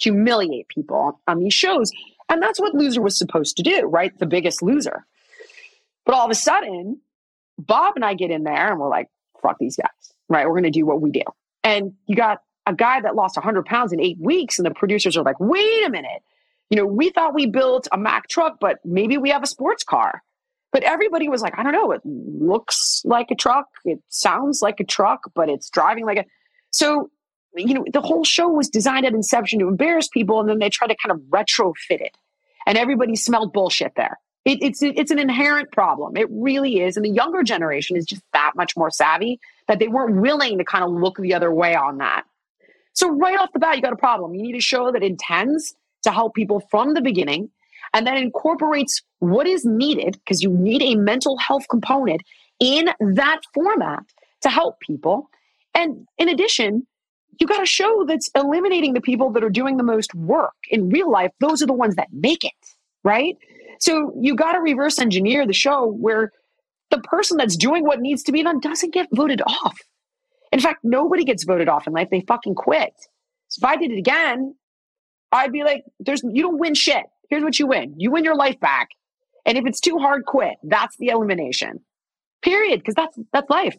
humiliate 0.00 0.68
people 0.68 1.20
on, 1.26 1.38
these 1.40 1.54
shows. 1.54 1.90
And 2.28 2.42
that's 2.42 2.60
what 2.60 2.74
Loser 2.74 3.02
was 3.02 3.18
supposed 3.18 3.56
to 3.56 3.62
do, 3.62 3.82
right? 3.82 4.16
The 4.18 4.26
biggest 4.26 4.62
loser. 4.62 5.04
But 6.06 6.14
all 6.14 6.24
of 6.24 6.30
a 6.30 6.34
sudden, 6.34 7.00
Bob 7.58 7.96
and 7.96 8.04
I 8.04 8.14
get 8.14 8.30
in 8.30 8.44
there 8.44 8.70
and 8.70 8.80
we're 8.80 8.88
like, 8.88 9.08
fuck 9.42 9.58
these 9.58 9.76
guys, 9.76 10.14
right? 10.28 10.48
We're 10.48 10.60
to 10.60 10.70
do 10.70 10.86
what 10.86 11.00
we 11.00 11.10
do. 11.10 11.22
And 11.64 11.94
you 12.06 12.14
got 12.14 12.42
a 12.66 12.74
guy 12.74 13.00
that 13.00 13.14
lost 13.14 13.36
100 13.36 13.64
pounds 13.64 13.92
in 13.92 14.00
eight 14.00 14.18
weeks, 14.20 14.58
and 14.58 14.66
the 14.66 14.70
producers 14.70 15.16
are 15.16 15.24
like, 15.24 15.40
wait 15.40 15.86
a 15.86 15.90
minute. 15.90 16.22
You 16.70 16.76
know, 16.76 16.86
we 16.86 17.10
thought 17.10 17.34
we 17.34 17.46
built 17.46 17.88
a 17.90 17.98
Mack 17.98 18.28
truck, 18.28 18.58
but 18.60 18.78
maybe 18.84 19.18
we 19.18 19.30
have 19.30 19.42
a 19.42 19.46
sports 19.46 19.82
car. 19.82 20.22
But 20.72 20.82
everybody 20.82 21.28
was 21.28 21.40
like, 21.40 21.56
I 21.56 21.62
don't 21.62 21.72
know, 21.72 21.92
it 21.92 22.00
looks 22.04 23.02
like 23.04 23.30
a 23.30 23.34
truck, 23.34 23.66
it 23.84 24.00
sounds 24.08 24.60
like 24.60 24.80
a 24.80 24.84
truck, 24.84 25.30
but 25.34 25.48
it's 25.48 25.70
driving 25.70 26.04
like 26.04 26.18
a. 26.18 26.24
So, 26.70 27.10
you 27.54 27.74
know, 27.74 27.84
the 27.92 28.00
whole 28.00 28.24
show 28.24 28.48
was 28.48 28.68
designed 28.68 29.06
at 29.06 29.14
inception 29.14 29.60
to 29.60 29.68
embarrass 29.68 30.08
people, 30.08 30.40
and 30.40 30.48
then 30.48 30.58
they 30.58 30.70
tried 30.70 30.88
to 30.88 30.96
kind 30.96 31.12
of 31.12 31.24
retrofit 31.28 32.00
it. 32.00 32.16
And 32.66 32.76
everybody 32.76 33.14
smelled 33.14 33.52
bullshit 33.52 33.92
there. 33.94 34.18
It, 34.44 34.58
it's 34.62 34.82
it's 34.82 35.10
an 35.10 35.18
inherent 35.18 35.70
problem. 35.70 36.16
It 36.16 36.26
really 36.30 36.80
is, 36.80 36.96
and 36.96 37.04
the 37.04 37.10
younger 37.10 37.42
generation 37.42 37.96
is 37.96 38.04
just 38.04 38.22
that 38.32 38.52
much 38.56 38.76
more 38.76 38.90
savvy 38.90 39.38
that 39.68 39.78
they 39.78 39.88
weren't 39.88 40.20
willing 40.20 40.58
to 40.58 40.64
kind 40.64 40.84
of 40.84 40.90
look 40.90 41.16
the 41.18 41.34
other 41.34 41.52
way 41.52 41.74
on 41.74 41.98
that. 41.98 42.24
So 42.92 43.10
right 43.10 43.38
off 43.38 43.52
the 43.52 43.58
bat, 43.58 43.76
you 43.76 43.82
got 43.82 43.92
a 43.92 43.96
problem. 43.96 44.34
You 44.34 44.42
need 44.42 44.56
a 44.56 44.60
show 44.60 44.92
that 44.92 45.02
intends 45.02 45.74
to 46.04 46.12
help 46.12 46.34
people 46.34 46.60
from 46.70 46.94
the 46.94 47.00
beginning, 47.00 47.50
and 47.92 48.06
that 48.06 48.16
incorporates 48.16 49.02
what 49.18 49.46
is 49.46 49.64
needed 49.64 50.18
because 50.24 50.42
you 50.42 50.50
need 50.50 50.82
a 50.82 50.94
mental 50.94 51.36
health 51.38 51.64
component 51.70 52.22
in 52.60 52.90
that 53.00 53.40
format 53.52 54.04
to 54.42 54.50
help 54.50 54.78
people. 54.80 55.28
And 55.74 56.06
in 56.18 56.28
addition, 56.28 56.86
you 57.40 57.46
got 57.46 57.62
a 57.62 57.66
show 57.66 58.04
that's 58.06 58.30
eliminating 58.34 58.92
the 58.92 59.00
people 59.00 59.30
that 59.30 59.42
are 59.42 59.50
doing 59.50 59.76
the 59.76 59.82
most 59.82 60.14
work 60.14 60.54
in 60.70 60.88
real 60.90 61.10
life. 61.10 61.32
Those 61.40 61.62
are 61.62 61.66
the 61.66 61.72
ones 61.72 61.96
that 61.96 62.08
make 62.12 62.44
it, 62.44 62.52
right? 63.02 63.36
So 63.80 64.12
you 64.20 64.36
got 64.36 64.52
to 64.52 64.60
reverse 64.60 64.98
engineer 65.00 65.46
the 65.46 65.52
show 65.52 65.86
where 65.86 66.32
the 66.94 67.00
person 67.00 67.36
that's 67.36 67.56
doing 67.56 67.84
what 67.84 68.00
needs 68.00 68.22
to 68.24 68.32
be 68.32 68.42
done 68.42 68.60
doesn't 68.60 68.92
get 68.94 69.08
voted 69.12 69.42
off. 69.46 69.76
In 70.52 70.60
fact, 70.60 70.80
nobody 70.84 71.24
gets 71.24 71.44
voted 71.44 71.68
off 71.68 71.86
in 71.86 71.92
life. 71.92 72.08
They 72.10 72.20
fucking 72.20 72.54
quit. 72.54 72.92
So 73.48 73.58
if 73.60 73.64
I 73.64 73.76
did 73.76 73.90
it 73.90 73.98
again, 73.98 74.54
I'd 75.32 75.52
be 75.52 75.64
like, 75.64 75.84
there's 75.98 76.22
you 76.22 76.42
don't 76.42 76.58
win 76.58 76.74
shit. 76.74 77.04
Here's 77.28 77.42
what 77.42 77.58
you 77.58 77.66
win. 77.66 77.94
You 77.98 78.10
win 78.12 78.22
your 78.24 78.36
life 78.36 78.60
back. 78.60 78.90
And 79.46 79.58
if 79.58 79.66
it's 79.66 79.80
too 79.80 79.98
hard, 79.98 80.24
quit. 80.26 80.56
That's 80.62 80.96
the 80.98 81.08
elimination. 81.08 81.80
Period. 82.42 82.80
Because 82.80 82.94
that's 82.94 83.18
that's 83.32 83.50
life. 83.50 83.76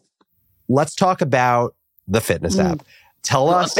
Let's 0.68 0.94
talk 0.94 1.20
about 1.22 1.74
the 2.06 2.20
fitness 2.20 2.56
Mm. 2.56 2.72
app. 2.72 2.86
Tell 3.22 3.48
us 3.48 3.76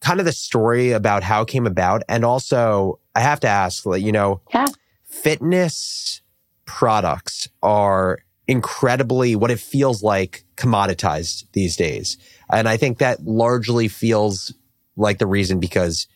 kind 0.00 0.20
of 0.20 0.26
the 0.26 0.32
story 0.32 0.92
about 0.92 1.22
how 1.24 1.42
it 1.42 1.48
came 1.48 1.66
about. 1.66 2.02
And 2.08 2.24
also, 2.24 3.00
I 3.14 3.20
have 3.20 3.40
to 3.40 3.48
ask, 3.48 3.84
like, 3.84 4.02
you 4.02 4.12
know, 4.12 4.40
Yeah. 4.54 4.66
fitness 5.04 6.22
products 6.64 7.48
are 7.62 8.20
incredibly 8.48 9.36
what 9.36 9.50
it 9.50 9.60
feels 9.60 10.02
like 10.02 10.42
commoditized 10.56 11.44
these 11.52 11.76
days. 11.76 12.16
And 12.50 12.68
I 12.68 12.76
think 12.78 12.98
that 12.98 13.24
largely 13.24 13.88
feels 13.88 14.52
like 14.96 15.18
the 15.18 15.26
reason 15.26 15.60
because 15.60 16.06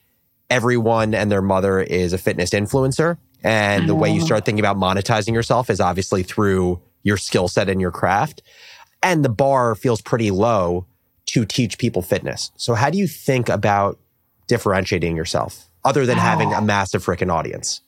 everyone 0.50 1.14
and 1.14 1.30
their 1.30 1.42
mother 1.42 1.80
is 1.80 2.12
a 2.12 2.18
fitness 2.18 2.50
influencer. 2.50 3.18
And 3.44 3.88
the 3.88 3.94
way 3.94 4.10
you 4.10 4.22
Oh. 4.22 4.24
start 4.26 4.44
thinking 4.44 4.64
about 4.64 4.76
monetizing 4.76 5.34
yourself 5.34 5.68
is 5.68 5.80
obviously 5.80 6.22
through 6.22 6.80
your 7.02 7.16
skill 7.16 7.48
set 7.48 7.68
and 7.68 7.80
your 7.80 7.90
craft. 7.90 8.42
And 9.02 9.24
the 9.24 9.28
bar 9.28 9.74
feels 9.74 10.00
pretty 10.00 10.30
low 10.30 10.86
to 11.26 11.44
teach 11.44 11.76
people 11.78 12.02
fitness. 12.02 12.50
So 12.56 12.74
how 12.74 12.88
do 12.90 12.98
you 12.98 13.08
think 13.08 13.48
about 13.48 13.98
differentiating 14.46 15.16
yourself 15.16 15.66
other 15.84 16.06
than 16.06 16.18
having 16.18 16.52
a 16.52 16.56
ah. 16.58 16.60
massive 16.60 17.04
freaking 17.04 17.32
audience? 17.32 17.80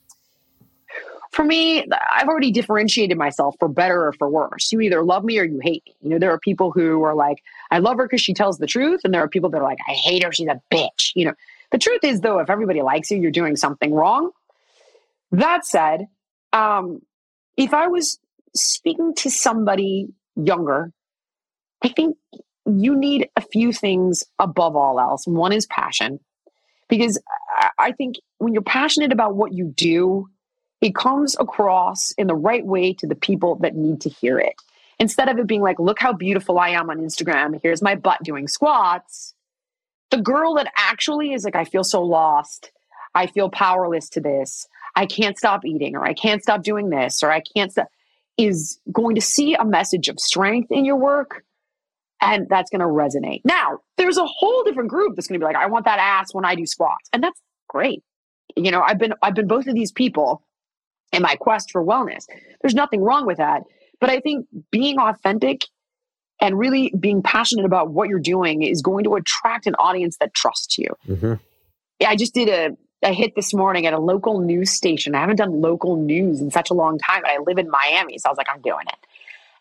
For 1.34 1.44
me, 1.44 1.84
I've 2.12 2.28
already 2.28 2.52
differentiated 2.52 3.18
myself 3.18 3.56
for 3.58 3.68
better 3.68 4.06
or 4.06 4.12
for 4.12 4.28
worse. 4.28 4.70
You 4.70 4.80
either 4.80 5.02
love 5.02 5.24
me 5.24 5.38
or 5.38 5.44
you 5.44 5.58
hate 5.62 5.82
me. 5.86 5.94
You 6.02 6.10
know, 6.10 6.18
there 6.18 6.30
are 6.30 6.38
people 6.38 6.70
who 6.70 7.02
are 7.02 7.14
like, 7.14 7.42
I 7.70 7.78
love 7.78 7.96
her 7.96 8.04
because 8.04 8.20
she 8.20 8.34
tells 8.34 8.58
the 8.58 8.66
truth. 8.66 9.00
And 9.04 9.12
there 9.12 9.22
are 9.22 9.28
people 9.28 9.50
that 9.50 9.58
are 9.58 9.64
like, 9.64 9.78
I 9.88 9.92
hate 9.92 10.22
her. 10.22 10.32
She's 10.32 10.48
a 10.48 10.60
bitch. 10.72 11.10
You 11.14 11.26
know, 11.26 11.34
the 11.72 11.78
truth 11.78 12.04
is, 12.04 12.20
though, 12.20 12.38
if 12.38 12.50
everybody 12.50 12.82
likes 12.82 13.10
you, 13.10 13.20
you're 13.20 13.30
doing 13.32 13.56
something 13.56 13.92
wrong. 13.92 14.30
That 15.32 15.66
said, 15.66 16.06
um, 16.52 17.00
if 17.56 17.74
I 17.74 17.88
was 17.88 18.18
speaking 18.54 19.14
to 19.16 19.30
somebody 19.30 20.08
younger, 20.36 20.92
I 21.82 21.88
think 21.88 22.16
you 22.64 22.96
need 22.96 23.28
a 23.36 23.40
few 23.40 23.72
things 23.72 24.22
above 24.38 24.76
all 24.76 25.00
else. 25.00 25.26
One 25.26 25.52
is 25.52 25.66
passion, 25.66 26.20
because 26.88 27.20
I- 27.58 27.70
I 27.78 27.92
think 27.92 28.16
when 28.38 28.52
you're 28.52 28.62
passionate 28.62 29.12
about 29.12 29.34
what 29.34 29.52
you 29.52 29.66
do, 29.76 30.28
it 30.84 30.94
comes 30.94 31.34
across 31.40 32.12
in 32.12 32.26
the 32.26 32.34
right 32.34 32.64
way 32.64 32.92
to 32.92 33.06
the 33.06 33.14
people 33.14 33.54
that 33.62 33.74
need 33.74 34.02
to 34.02 34.10
hear 34.10 34.38
it. 34.38 34.52
Instead 34.98 35.30
of 35.30 35.38
it 35.38 35.46
being 35.46 35.62
like, 35.62 35.78
look 35.78 35.98
how 35.98 36.12
beautiful 36.12 36.58
I 36.58 36.68
am 36.68 36.90
on 36.90 36.98
Instagram, 36.98 37.58
here's 37.62 37.80
my 37.80 37.94
butt 37.94 38.22
doing 38.22 38.48
squats. 38.48 39.32
The 40.10 40.20
girl 40.20 40.56
that 40.56 40.70
actually 40.76 41.32
is 41.32 41.44
like, 41.44 41.56
I 41.56 41.64
feel 41.64 41.84
so 41.84 42.02
lost. 42.02 42.70
I 43.14 43.26
feel 43.28 43.48
powerless 43.48 44.10
to 44.10 44.20
this. 44.20 44.68
I 44.94 45.06
can't 45.06 45.38
stop 45.38 45.64
eating, 45.64 45.96
or 45.96 46.04
I 46.04 46.12
can't 46.12 46.42
stop 46.42 46.62
doing 46.62 46.90
this, 46.90 47.22
or 47.22 47.32
I 47.32 47.40
can't 47.56 47.72
stop, 47.72 47.88
is 48.36 48.78
going 48.92 49.14
to 49.14 49.22
see 49.22 49.54
a 49.54 49.64
message 49.64 50.08
of 50.08 50.20
strength 50.20 50.70
in 50.70 50.84
your 50.84 50.96
work. 50.96 51.44
And 52.20 52.46
that's 52.50 52.68
going 52.68 52.80
to 52.80 52.86
resonate. 52.86 53.40
Now, 53.42 53.78
there's 53.96 54.18
a 54.18 54.26
whole 54.26 54.64
different 54.64 54.90
group 54.90 55.16
that's 55.16 55.28
going 55.28 55.40
to 55.40 55.44
be 55.44 55.50
like, 55.50 55.56
I 55.56 55.66
want 55.66 55.86
that 55.86 55.98
ass 55.98 56.34
when 56.34 56.44
I 56.44 56.54
do 56.54 56.66
squats. 56.66 57.08
And 57.14 57.22
that's 57.22 57.40
great. 57.68 58.02
You 58.54 58.70
know, 58.70 58.82
I've 58.82 58.98
been, 58.98 59.14
I've 59.22 59.34
been 59.34 59.48
both 59.48 59.66
of 59.66 59.74
these 59.74 59.90
people 59.90 60.43
in 61.16 61.22
my 61.22 61.36
quest 61.36 61.70
for 61.70 61.84
wellness. 61.84 62.26
There's 62.60 62.74
nothing 62.74 63.00
wrong 63.02 63.26
with 63.26 63.38
that. 63.38 63.62
But 64.00 64.10
I 64.10 64.20
think 64.20 64.46
being 64.70 64.98
authentic 64.98 65.62
and 66.40 66.58
really 66.58 66.92
being 66.98 67.22
passionate 67.22 67.64
about 67.64 67.90
what 67.90 68.08
you're 68.08 68.18
doing 68.18 68.62
is 68.62 68.82
going 68.82 69.04
to 69.04 69.14
attract 69.14 69.66
an 69.66 69.74
audience 69.76 70.16
that 70.18 70.34
trusts 70.34 70.78
you. 70.78 70.88
Mm-hmm. 71.08 71.34
Yeah, 72.00 72.10
I 72.10 72.16
just 72.16 72.34
did 72.34 72.48
a, 72.48 72.76
a 73.06 73.12
hit 73.12 73.34
this 73.36 73.54
morning 73.54 73.86
at 73.86 73.92
a 73.92 73.98
local 73.98 74.40
news 74.40 74.70
station. 74.70 75.14
I 75.14 75.20
haven't 75.20 75.36
done 75.36 75.60
local 75.60 75.96
news 75.96 76.40
in 76.40 76.50
such 76.50 76.70
a 76.70 76.74
long 76.74 76.98
time, 76.98 77.22
but 77.22 77.30
I 77.30 77.38
live 77.38 77.58
in 77.58 77.70
Miami. 77.70 78.18
So 78.18 78.28
I 78.28 78.30
was 78.30 78.38
like, 78.38 78.48
I'm 78.52 78.60
doing 78.60 78.86
it. 78.88 78.96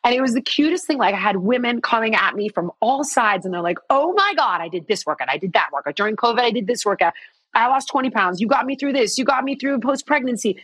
And 0.04 0.14
it 0.14 0.22
was 0.22 0.34
the 0.34 0.42
cutest 0.42 0.86
thing. 0.86 0.98
Like 0.98 1.16
I 1.16 1.20
had 1.20 1.38
women 1.38 1.82
coming 1.82 2.16
at 2.16 2.36
me 2.36 2.50
from 2.50 2.72
all 2.82 3.04
sides 3.04 3.46
and 3.46 3.54
they're 3.54 3.62
like, 3.62 3.78
oh 3.90 4.14
my 4.14 4.34
God, 4.36 4.60
I 4.60 4.68
did 4.68 4.88
this 4.88 5.06
workout. 5.06 5.30
I 5.30 5.38
did 5.38 5.54
that 5.54 5.70
workout. 5.72 5.96
During 5.96 6.16
COVID, 6.18 6.40
I 6.40 6.52
did 6.52 6.68
this 6.68 6.86
workout. 6.86 7.14
I 7.54 7.68
lost 7.68 7.88
20 7.90 8.10
pounds. 8.10 8.42
You 8.42 8.48
got 8.48 8.66
me 8.66 8.76
through 8.76 8.94
this. 8.94 9.18
You 9.18 9.26
got 9.26 9.44
me 9.44 9.56
through 9.56 9.80
post 9.80 10.06
pregnancy. 10.06 10.62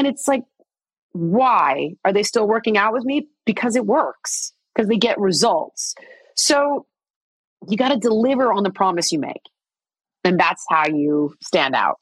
And 0.00 0.06
it's 0.06 0.26
like, 0.26 0.44
why 1.12 1.90
are 2.06 2.12
they 2.14 2.22
still 2.22 2.48
working 2.48 2.78
out 2.78 2.94
with 2.94 3.04
me? 3.04 3.28
Because 3.44 3.76
it 3.76 3.84
works, 3.84 4.54
because 4.74 4.88
they 4.88 4.96
get 4.96 5.20
results. 5.20 5.94
So 6.36 6.86
you 7.68 7.76
got 7.76 7.90
to 7.90 7.98
deliver 7.98 8.50
on 8.50 8.62
the 8.62 8.70
promise 8.70 9.12
you 9.12 9.18
make. 9.18 9.42
And 10.24 10.40
that's 10.40 10.64
how 10.70 10.86
you 10.88 11.34
stand 11.42 11.74
out. 11.74 11.98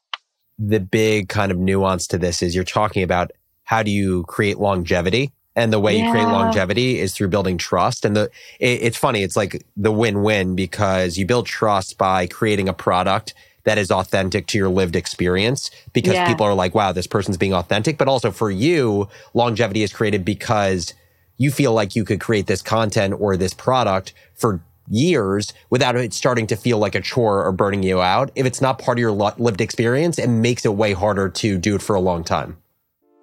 the 0.59 0.79
big 0.79 1.29
kind 1.29 1.51
of 1.51 1.57
nuance 1.57 2.07
to 2.07 2.17
this 2.17 2.41
is 2.41 2.53
you're 2.53 2.63
talking 2.63 3.03
about 3.03 3.31
how 3.63 3.81
do 3.83 3.91
you 3.91 4.23
create 4.23 4.59
longevity 4.59 5.31
and 5.55 5.73
the 5.73 5.79
way 5.79 5.97
you 5.97 6.09
create 6.11 6.25
longevity 6.25 6.99
is 6.99 7.13
through 7.13 7.29
building 7.29 7.57
trust 7.57 8.05
and 8.05 8.15
the 8.15 8.29
it, 8.59 8.81
it's 8.81 8.97
funny 8.97 9.23
it's 9.23 9.37
like 9.37 9.65
the 9.77 9.91
win-win 9.91 10.55
because 10.55 11.17
you 11.17 11.25
build 11.25 11.45
trust 11.45 11.97
by 11.97 12.27
creating 12.27 12.67
a 12.69 12.73
product 12.73 13.33
that 13.69 13.77
is 13.77 13.91
authentic 13.91 14.47
to 14.47 14.57
your 14.57 14.69
lived 14.69 14.95
experience 14.95 15.69
because 15.93 16.15
Yeah. 16.15 16.25
people 16.25 16.45
are 16.45 16.55
like 16.55 16.73
wow 16.73 16.91
this 16.91 17.07
person's 17.07 17.37
being 17.37 17.53
authentic 17.53 17.97
but 17.97 18.07
also 18.07 18.31
for 18.31 18.49
you 18.49 19.07
longevity 19.33 19.83
is 19.83 19.93
created 19.93 20.25
because 20.25 20.93
you 21.37 21.51
feel 21.51 21.73
like 21.73 21.95
you 21.95 22.03
could 22.03 22.19
create 22.19 22.47
this 22.47 22.61
content 22.61 23.13
or 23.19 23.37
this 23.37 23.53
product 23.53 24.13
for 24.35 24.61
years 24.89 25.53
without 25.69 25.95
it 25.95 26.13
starting 26.13 26.47
to 26.47 26.55
feel 26.55 26.77
like 26.79 26.95
a 26.95 27.01
chore 27.01 27.45
or 27.45 27.51
burning 27.51 27.83
you 27.83 28.01
out. 28.01 28.31
If 28.35 28.45
it's 28.45 28.61
not 28.61 28.79
part 28.79 28.97
of 28.97 28.99
your 28.99 29.11
lived 29.11 29.61
experience, 29.61 30.19
it 30.19 30.27
makes 30.27 30.65
it 30.65 30.73
way 30.73 30.93
harder 30.93 31.29
to 31.29 31.57
do 31.57 31.75
it 31.75 31.81
for 31.81 31.95
a 31.95 31.99
long 31.99 32.23
time. 32.23 32.57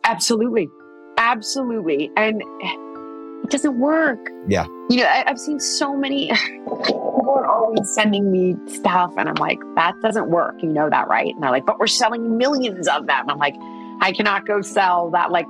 Absolutely. 0.04 0.68
Absolutely. 1.18 2.10
And 2.16 2.42
it 3.46 3.52
doesn't 3.52 3.78
work. 3.78 4.18
Yeah. 4.48 4.66
You 4.90 4.98
know, 4.98 5.04
I, 5.04 5.22
have 5.26 5.38
seen 5.38 5.60
so 5.60 5.96
many 5.96 6.28
people 6.84 7.26
are 7.28 7.46
always 7.46 7.88
sending 7.94 8.32
me 8.32 8.56
stuff, 8.66 9.14
and 9.16 9.28
I'm 9.28 9.36
like, 9.36 9.60
that 9.76 9.94
doesn't 10.02 10.28
work. 10.28 10.56
You 10.62 10.68
know 10.68 10.90
that, 10.90 11.06
right? 11.06 11.32
And 11.32 11.42
they're 11.42 11.52
like, 11.52 11.64
but 11.64 11.78
we're 11.78 11.86
selling 11.86 12.36
millions 12.36 12.88
of 12.88 13.06
them. 13.06 13.30
I'm 13.30 13.38
like, 13.38 13.54
I 14.00 14.12
cannot 14.12 14.46
go 14.46 14.62
sell 14.62 15.10
that 15.12 15.30
like 15.30 15.46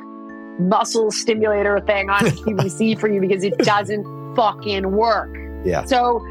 muscle 0.58 1.10
stimulator 1.10 1.80
thing 1.80 2.10
on 2.10 2.20
QVC 2.24 3.00
for 3.00 3.08
you 3.08 3.20
because 3.20 3.42
it 3.42 3.56
doesn't 3.58 4.04
fucking 4.36 4.90
work. 4.92 5.34
Yeah. 5.64 5.84
So 5.86 6.22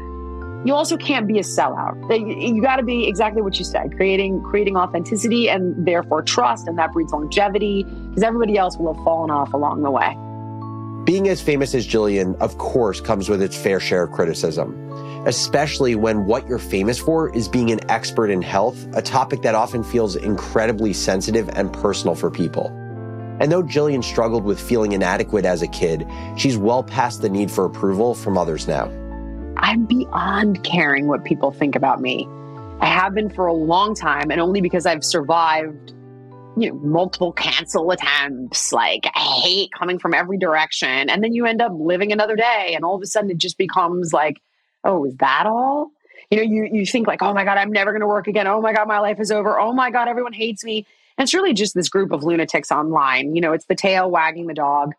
you 0.64 0.72
also 0.72 0.96
can't 0.96 1.26
be 1.26 1.38
a 1.38 1.42
sellout. 1.42 1.96
You 2.16 2.62
got 2.62 2.76
to 2.76 2.84
be 2.84 3.08
exactly 3.08 3.42
what 3.42 3.58
you 3.58 3.64
said, 3.64 3.96
creating 3.96 4.40
creating 4.42 4.76
authenticity 4.76 5.48
and 5.48 5.84
therefore 5.84 6.22
trust, 6.22 6.68
and 6.68 6.78
that 6.78 6.92
breeds 6.92 7.12
longevity 7.12 7.82
because 7.82 8.22
everybody 8.22 8.56
else 8.56 8.76
will 8.76 8.94
have 8.94 9.04
fallen 9.04 9.30
off 9.32 9.52
along 9.52 9.82
the 9.82 9.90
way. 9.90 10.16
Being 11.06 11.28
as 11.28 11.40
famous 11.40 11.72
as 11.72 11.86
Jillian, 11.86 12.36
of 12.40 12.58
course, 12.58 13.00
comes 13.00 13.28
with 13.28 13.40
its 13.40 13.56
fair 13.56 13.78
share 13.78 14.02
of 14.02 14.10
criticism, 14.10 14.74
especially 15.24 15.94
when 15.94 16.26
what 16.26 16.48
you're 16.48 16.58
famous 16.58 16.98
for 16.98 17.32
is 17.32 17.46
being 17.46 17.70
an 17.70 17.78
expert 17.88 18.28
in 18.28 18.42
health, 18.42 18.88
a 18.92 19.02
topic 19.02 19.42
that 19.42 19.54
often 19.54 19.84
feels 19.84 20.16
incredibly 20.16 20.92
sensitive 20.92 21.48
and 21.50 21.72
personal 21.72 22.16
for 22.16 22.28
people. 22.28 22.66
And 23.38 23.52
though 23.52 23.62
Jillian 23.62 24.02
struggled 24.02 24.42
with 24.42 24.60
feeling 24.60 24.94
inadequate 24.94 25.44
as 25.44 25.62
a 25.62 25.68
kid, 25.68 26.04
she's 26.36 26.56
well 26.56 26.82
past 26.82 27.22
the 27.22 27.28
need 27.28 27.52
for 27.52 27.64
approval 27.64 28.12
from 28.12 28.36
others 28.36 28.66
now. 28.66 28.86
I'm 29.58 29.84
beyond 29.84 30.64
caring 30.64 31.06
what 31.06 31.24
people 31.24 31.52
think 31.52 31.76
about 31.76 32.00
me. 32.00 32.26
I 32.80 32.86
have 32.86 33.14
been 33.14 33.30
for 33.30 33.46
a 33.46 33.54
long 33.54 33.94
time, 33.94 34.32
and 34.32 34.40
only 34.40 34.60
because 34.60 34.86
I've 34.86 35.04
survived 35.04 35.94
you 36.56 36.70
know, 36.70 36.78
multiple 36.78 37.32
cancel 37.32 37.90
attempts. 37.90 38.72
Like 38.72 39.06
hate 39.14 39.70
coming 39.72 39.98
from 39.98 40.14
every 40.14 40.38
direction. 40.38 41.10
And 41.10 41.22
then 41.22 41.32
you 41.34 41.46
end 41.46 41.60
up 41.60 41.72
living 41.74 42.12
another 42.12 42.36
day 42.36 42.72
and 42.74 42.84
all 42.84 42.96
of 42.96 43.02
a 43.02 43.06
sudden 43.06 43.30
it 43.30 43.38
just 43.38 43.58
becomes 43.58 44.12
like, 44.12 44.40
oh, 44.84 45.04
is 45.04 45.14
that 45.16 45.44
all? 45.46 45.90
You 46.30 46.38
know, 46.38 46.42
you 46.42 46.68
you 46.72 46.86
think 46.86 47.06
like, 47.06 47.22
oh 47.22 47.32
my 47.32 47.44
God, 47.44 47.58
I'm 47.58 47.70
never 47.70 47.92
gonna 47.92 48.06
work 48.06 48.26
again. 48.26 48.46
Oh 48.46 48.60
my 48.60 48.72
God, 48.72 48.88
my 48.88 48.98
life 48.98 49.20
is 49.20 49.30
over. 49.30 49.60
Oh 49.60 49.72
my 49.72 49.90
God, 49.90 50.08
everyone 50.08 50.32
hates 50.32 50.64
me. 50.64 50.86
And 51.18 51.24
it's 51.24 51.34
really 51.34 51.54
just 51.54 51.74
this 51.74 51.88
group 51.88 52.12
of 52.12 52.24
lunatics 52.24 52.72
online. 52.72 53.34
You 53.34 53.40
know, 53.40 53.52
it's 53.52 53.66
the 53.66 53.74
tail 53.74 54.10
wagging 54.10 54.46
the 54.46 54.54
dog. 54.54 54.92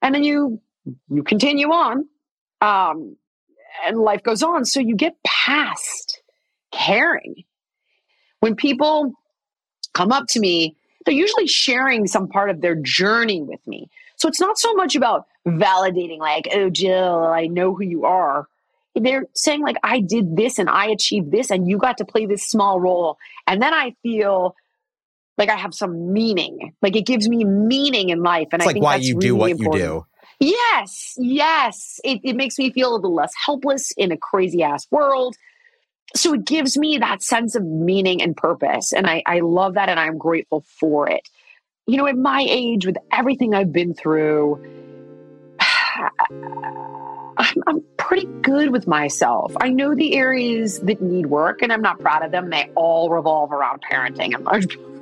And 0.00 0.14
then 0.14 0.24
you 0.24 0.60
you 1.10 1.22
continue 1.22 1.68
on. 1.68 2.08
Um, 2.60 3.16
and 3.84 3.98
life 3.98 4.22
goes 4.22 4.42
on. 4.42 4.64
So 4.64 4.80
you 4.80 4.94
get 4.94 5.16
past 5.24 6.22
caring. 6.72 7.44
When 8.40 8.56
people 8.56 9.12
come 9.94 10.12
up 10.12 10.26
to 10.28 10.40
me 10.40 10.76
they're 11.04 11.14
usually 11.14 11.46
sharing 11.46 12.06
some 12.06 12.28
part 12.28 12.50
of 12.50 12.60
their 12.60 12.74
journey 12.74 13.42
with 13.42 13.64
me. 13.66 13.90
So 14.16 14.28
it's 14.28 14.40
not 14.40 14.58
so 14.58 14.72
much 14.74 14.94
about 14.94 15.26
validating, 15.46 16.18
like, 16.18 16.48
oh, 16.54 16.70
Jill, 16.70 17.24
I 17.24 17.46
know 17.46 17.74
who 17.74 17.82
you 17.82 18.04
are. 18.04 18.46
They're 18.94 19.26
saying, 19.34 19.62
like, 19.62 19.76
I 19.82 20.00
did 20.00 20.36
this 20.36 20.58
and 20.58 20.68
I 20.68 20.86
achieved 20.86 21.32
this, 21.32 21.50
and 21.50 21.68
you 21.68 21.78
got 21.78 21.98
to 21.98 22.04
play 22.04 22.26
this 22.26 22.46
small 22.46 22.78
role. 22.78 23.18
And 23.46 23.60
then 23.60 23.74
I 23.74 23.96
feel 24.02 24.54
like 25.38 25.48
I 25.48 25.56
have 25.56 25.74
some 25.74 26.12
meaning. 26.12 26.74
Like 26.82 26.96
it 26.96 27.06
gives 27.06 27.28
me 27.28 27.44
meaning 27.44 28.10
in 28.10 28.22
life. 28.22 28.48
And 28.52 28.60
it's 28.60 28.64
I 28.64 28.66
like 28.66 28.74
think 28.74 28.84
why 28.84 28.96
that's 28.96 29.08
you 29.08 29.16
really 29.16 29.28
do 29.28 29.36
what 29.36 29.50
important. 29.50 29.82
you 29.82 29.88
do. 30.40 30.54
Yes, 30.72 31.14
yes. 31.18 32.00
It, 32.04 32.20
it 32.24 32.36
makes 32.36 32.58
me 32.58 32.72
feel 32.72 32.92
a 32.92 32.96
little 32.96 33.14
less 33.14 33.32
helpless 33.46 33.92
in 33.96 34.12
a 34.12 34.16
crazy 34.16 34.62
ass 34.62 34.86
world 34.90 35.36
so 36.14 36.34
it 36.34 36.44
gives 36.44 36.76
me 36.76 36.98
that 36.98 37.22
sense 37.22 37.54
of 37.54 37.64
meaning 37.64 38.22
and 38.22 38.36
purpose. 38.36 38.92
And 38.92 39.06
I, 39.06 39.22
I 39.26 39.40
love 39.40 39.74
that 39.74 39.88
and 39.88 39.98
I'm 39.98 40.18
grateful 40.18 40.64
for 40.78 41.08
it. 41.08 41.28
You 41.86 41.96
know, 41.96 42.06
at 42.06 42.16
my 42.16 42.44
age, 42.48 42.86
with 42.86 42.96
everything 43.10 43.54
I've 43.54 43.72
been 43.72 43.94
through, 43.94 44.62
I'm, 47.38 47.54
I'm 47.66 47.82
pretty 47.96 48.26
good 48.42 48.70
with 48.70 48.86
myself. 48.86 49.54
I 49.60 49.70
know 49.70 49.94
the 49.94 50.14
areas 50.14 50.80
that 50.80 51.00
need 51.00 51.26
work 51.26 51.62
and 51.62 51.72
I'm 51.72 51.82
not 51.82 51.98
proud 51.98 52.24
of 52.24 52.30
them. 52.30 52.50
They 52.50 52.70
all 52.74 53.10
revolve 53.10 53.52
around 53.52 53.82
parenting 53.90 54.34
in 54.34 54.44
large 54.44 54.76
part. 54.76 54.92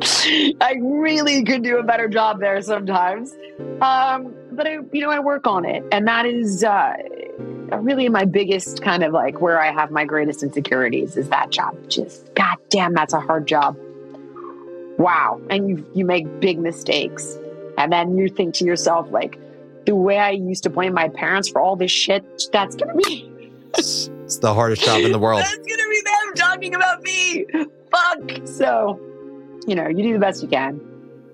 I 0.60 0.76
really 0.80 1.44
could 1.44 1.62
do 1.62 1.78
a 1.78 1.82
better 1.82 2.08
job 2.08 2.40
there 2.40 2.62
sometimes. 2.62 3.32
Um, 3.80 4.34
but 4.52 4.66
I, 4.66 4.78
you 4.92 5.00
know, 5.00 5.10
I 5.10 5.18
work 5.18 5.46
on 5.46 5.64
it. 5.64 5.84
And 5.92 6.06
that 6.08 6.24
is, 6.24 6.64
uh, 6.64 6.94
really 7.82 8.08
my 8.08 8.24
biggest 8.24 8.82
kind 8.82 9.02
of 9.02 9.12
like 9.12 9.40
where 9.40 9.60
I 9.60 9.72
have 9.72 9.90
my 9.90 10.04
greatest 10.04 10.42
insecurities 10.42 11.16
is 11.16 11.28
that 11.28 11.50
job. 11.50 11.76
Just 11.88 12.34
god 12.34 12.58
damn, 12.70 12.94
that's 12.94 13.14
a 13.14 13.20
hard 13.20 13.46
job. 13.46 13.76
Wow. 14.98 15.40
And 15.50 15.68
you 15.68 15.90
you 15.94 16.04
make 16.04 16.40
big 16.40 16.58
mistakes. 16.58 17.38
And 17.76 17.92
then 17.92 18.16
you 18.16 18.28
think 18.28 18.54
to 18.54 18.64
yourself, 18.64 19.10
like, 19.10 19.38
the 19.84 19.96
way 19.96 20.18
I 20.18 20.30
used 20.30 20.62
to 20.62 20.70
blame 20.70 20.94
my 20.94 21.08
parents 21.08 21.48
for 21.48 21.60
all 21.60 21.74
this 21.74 21.90
shit, 21.90 22.24
that's 22.52 22.76
gonna 22.76 22.94
be 22.94 23.30
it's 23.76 24.38
the 24.38 24.54
hardest 24.54 24.82
job 24.84 25.00
in 25.00 25.12
the 25.12 25.18
world. 25.18 25.40
that's 25.42 25.56
gonna 25.56 25.66
be 25.66 26.02
them 26.04 26.34
talking 26.36 26.74
about 26.74 27.02
me. 27.02 27.46
Fuck. 27.90 28.46
So, 28.46 29.00
you 29.66 29.74
know, 29.74 29.88
you 29.88 30.02
do 30.02 30.12
the 30.12 30.18
best 30.18 30.42
you 30.42 30.48
can. 30.48 30.80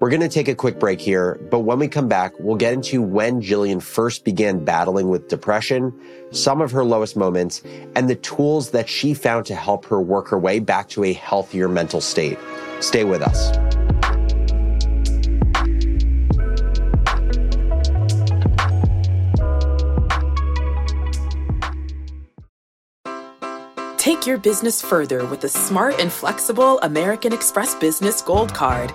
We're 0.01 0.09
going 0.09 0.23
to 0.23 0.31
take 0.31 0.49
a 0.49 0.55
quick 0.55 0.79
break 0.79 0.99
here, 0.99 1.39
but 1.51 1.59
when 1.59 1.79
we 1.79 1.87
come 1.87 2.09
back, 2.09 2.33
we'll 2.41 2.57
get 2.57 2.73
into 2.73 3.03
when 3.03 3.43
Jillian 3.43 3.83
first 3.83 4.25
began 4.25 4.65
battling 4.65 5.11
with 5.11 5.29
depression, 5.29 5.93
some 6.31 6.63
of 6.63 6.71
her 6.71 6.83
lowest 6.83 7.19
moments, 7.19 7.63
and 7.95 8.09
the 8.09 8.15
tools 8.15 8.71
that 8.71 8.89
she 8.89 9.13
found 9.13 9.45
to 9.45 9.55
help 9.55 9.85
her 9.85 10.01
work 10.01 10.29
her 10.29 10.39
way 10.39 10.59
back 10.59 10.89
to 10.91 11.05
a 11.05 11.13
healthier 11.13 11.69
mental 11.69 12.01
state. 12.01 12.39
Stay 12.81 13.05
with 13.05 13.21
us. 13.21 13.51
Take 23.99 24.27
your 24.27 24.39
business 24.39 24.81
further 24.81 25.27
with 25.27 25.43
the 25.43 25.49
smart 25.51 26.01
and 26.01 26.11
flexible 26.11 26.81
American 26.81 27.35
Express 27.35 27.75
Business 27.75 28.23
Gold 28.23 28.55
Card. 28.55 28.95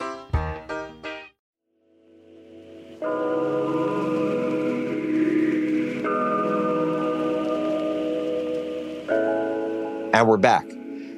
And 10.21 10.29
we're 10.29 10.37
back. 10.37 10.67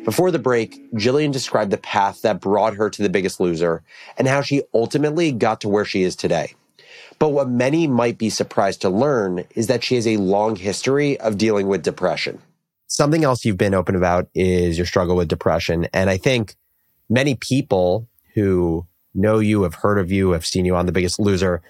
Before 0.05 0.31
the 0.31 0.39
break, 0.39 0.89
Jillian 0.93 1.33
described 1.33 1.71
the 1.71 1.77
path 1.77 2.21
that 2.21 2.39
brought 2.39 2.77
her 2.77 2.89
to 2.89 3.01
the 3.01 3.09
biggest 3.09 3.37
loser 3.37 3.83
and 4.17 4.29
how 4.29 4.41
she 4.41 4.63
ultimately 4.73 5.33
got 5.33 5.59
to 5.59 5.67
where 5.67 5.83
she 5.83 6.03
is 6.03 6.15
today. 6.15 6.53
But 7.19 7.33
what 7.33 7.49
many 7.49 7.85
might 7.85 8.17
be 8.17 8.29
surprised 8.29 8.79
to 8.83 8.89
learn 8.89 9.43
is 9.55 9.67
that 9.67 9.83
she 9.83 9.95
has 9.95 10.07
a 10.07 10.15
long 10.15 10.55
history 10.55 11.19
of 11.19 11.37
dealing 11.37 11.67
with 11.67 11.83
depression. 11.83 12.41
Something 12.87 13.25
else 13.25 13.43
you've 13.43 13.57
been 13.57 13.73
open 13.73 13.97
about 13.97 14.29
is 14.33 14.77
your 14.77 14.87
struggle 14.87 15.17
with 15.17 15.27
depression. 15.27 15.89
And 15.91 16.09
I 16.09 16.15
think 16.15 16.55
many 17.09 17.35
people 17.35 18.07
who 18.35 18.87
know 19.13 19.39
you, 19.39 19.63
have 19.63 19.75
heard 19.75 19.99
of 19.99 20.13
you, 20.13 20.31
have 20.31 20.45
seen 20.45 20.63
you 20.63 20.77
on 20.77 20.85
The 20.85 20.93
Biggest 20.93 21.19
Loser, 21.19 21.61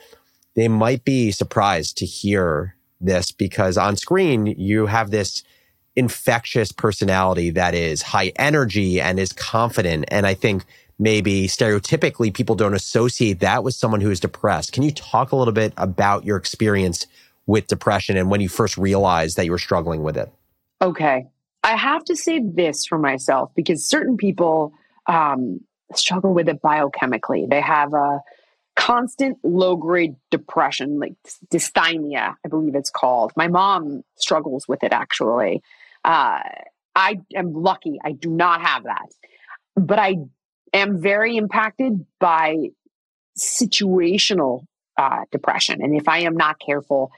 they 0.56 0.68
might 0.68 1.04
be 1.04 1.32
surprised 1.32 1.98
to 1.98 2.06
hear 2.06 2.76
this 3.02 3.32
because 3.32 3.76
on 3.76 3.96
screen 3.96 4.46
you 4.46 4.86
have 4.86 5.10
this 5.10 5.44
infectious 5.96 6.72
personality 6.72 7.52
that 7.52 7.74
is 7.74 8.02
high 8.02 8.32
energy 8.36 9.00
and 9.00 9.20
is 9.20 9.32
confident. 9.32 10.06
And 10.08 10.26
I 10.26 10.34
think 10.34 10.66
maybe 11.00 11.48
stereotypically 11.48 12.34
people 12.34 12.56
don't 12.56 12.74
associate 12.74 13.40
that 13.40 13.64
with 13.64 13.76
someone 13.76 14.02
who 14.02 14.12
is 14.12 14.20
depressed. 14.20 14.72
Can 14.74 14.84
you 14.84 14.92
talk 14.92 15.32
a 15.32 15.36
little 15.36 15.54
bit 15.54 15.74
about 15.78 16.26
your 16.26 16.38
experience 16.38 17.08
with 17.46 17.68
depression 17.68 18.18
and 18.18 18.30
when 18.30 18.42
you 18.42 18.50
first 18.50 18.78
realized 18.78 19.38
that 19.38 19.46
you 19.46 19.52
were 19.52 19.60
struggling 19.60 20.04
with 20.04 20.18
it? 20.18 20.32
Okay. 20.82 21.28
I 21.64 21.76
have 21.76 22.04
to 22.06 22.16
say 22.16 22.42
this 22.44 22.86
for 22.86 22.98
myself 22.98 23.52
because 23.56 23.88
certain 23.88 24.18
people 24.18 24.74
um, 25.08 25.62
struggle 25.96 26.34
with 26.34 26.50
it 26.50 26.62
biochemically. 26.62 27.50
They 27.50 27.62
have 27.62 27.94
a 27.94 28.22
constant 28.76 29.38
low 29.44 29.76
grade 29.76 30.16
depression, 30.32 31.00
like 31.00 31.14
dysthymia, 31.52 32.36
I 32.44 32.48
believe 32.50 32.76
it's 32.76 32.90
called. 32.90 33.32
My 33.36 33.48
mom 33.48 34.04
struggles 34.16 34.68
with 34.68 34.84
it 34.84 34.92
actually. 34.92 35.62
Uh, 36.04 36.40
I 36.96 37.22
am 37.36 37.54
lucky. 37.54 37.98
I 38.04 38.12
do 38.12 38.30
not 38.30 38.62
have 38.62 38.84
that. 38.84 39.08
But 39.76 40.00
I 40.00 40.18
am 40.74 41.02
very 41.02 41.38
impacted 41.38 42.06
by 42.20 42.70
situational 43.38 44.66
uh, 44.98 45.22
depression. 45.32 45.82
And 45.82 45.96
if 45.96 46.08
I 46.08 46.20
am 46.20 46.36
not 46.36 46.60
careful, 46.60 47.12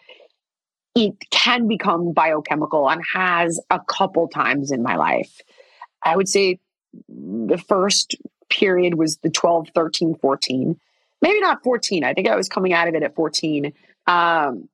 it 0.96 1.14
can 1.30 1.68
become 1.68 2.14
biochemical 2.14 2.90
and 2.90 3.02
has 3.14 3.60
a 3.70 3.82
couple 3.82 4.28
times 4.30 4.72
in 4.72 4.82
my 4.82 4.96
life. 4.96 5.42
I 6.04 6.16
would 6.16 6.30
say 6.30 6.60
the 7.10 7.62
first 7.68 8.16
period 8.50 8.96
was 8.96 9.18
the 9.18 9.30
12, 9.30 9.70
13, 9.76 10.16
14. 10.16 10.80
Maybe 11.22 11.42
not 11.42 11.64
14. 11.64 12.04
I 12.04 12.14
think 12.14 12.28
I 12.30 12.36
was 12.36 12.48
coming 12.48 12.74
out 12.74 12.88
of 12.88 12.96
it 12.96 13.04
at 13.04 13.16
14. 13.16 13.74
Um, 14.08 14.70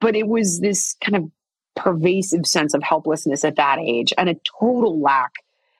but 0.00 0.16
it 0.16 0.26
was 0.26 0.60
this 0.60 0.96
kind 1.02 1.16
of 1.16 1.30
pervasive 1.76 2.46
sense 2.46 2.74
of 2.74 2.82
helplessness 2.82 3.44
at 3.44 3.56
that 3.56 3.78
age 3.78 4.12
and 4.18 4.28
a 4.28 4.36
total 4.58 5.00
lack 5.00 5.32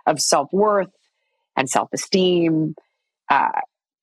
of 0.06 0.20
self 0.20 0.52
worth 0.52 0.90
and 1.56 1.68
self 1.68 1.88
esteem 1.92 2.74
uh, 3.28 3.60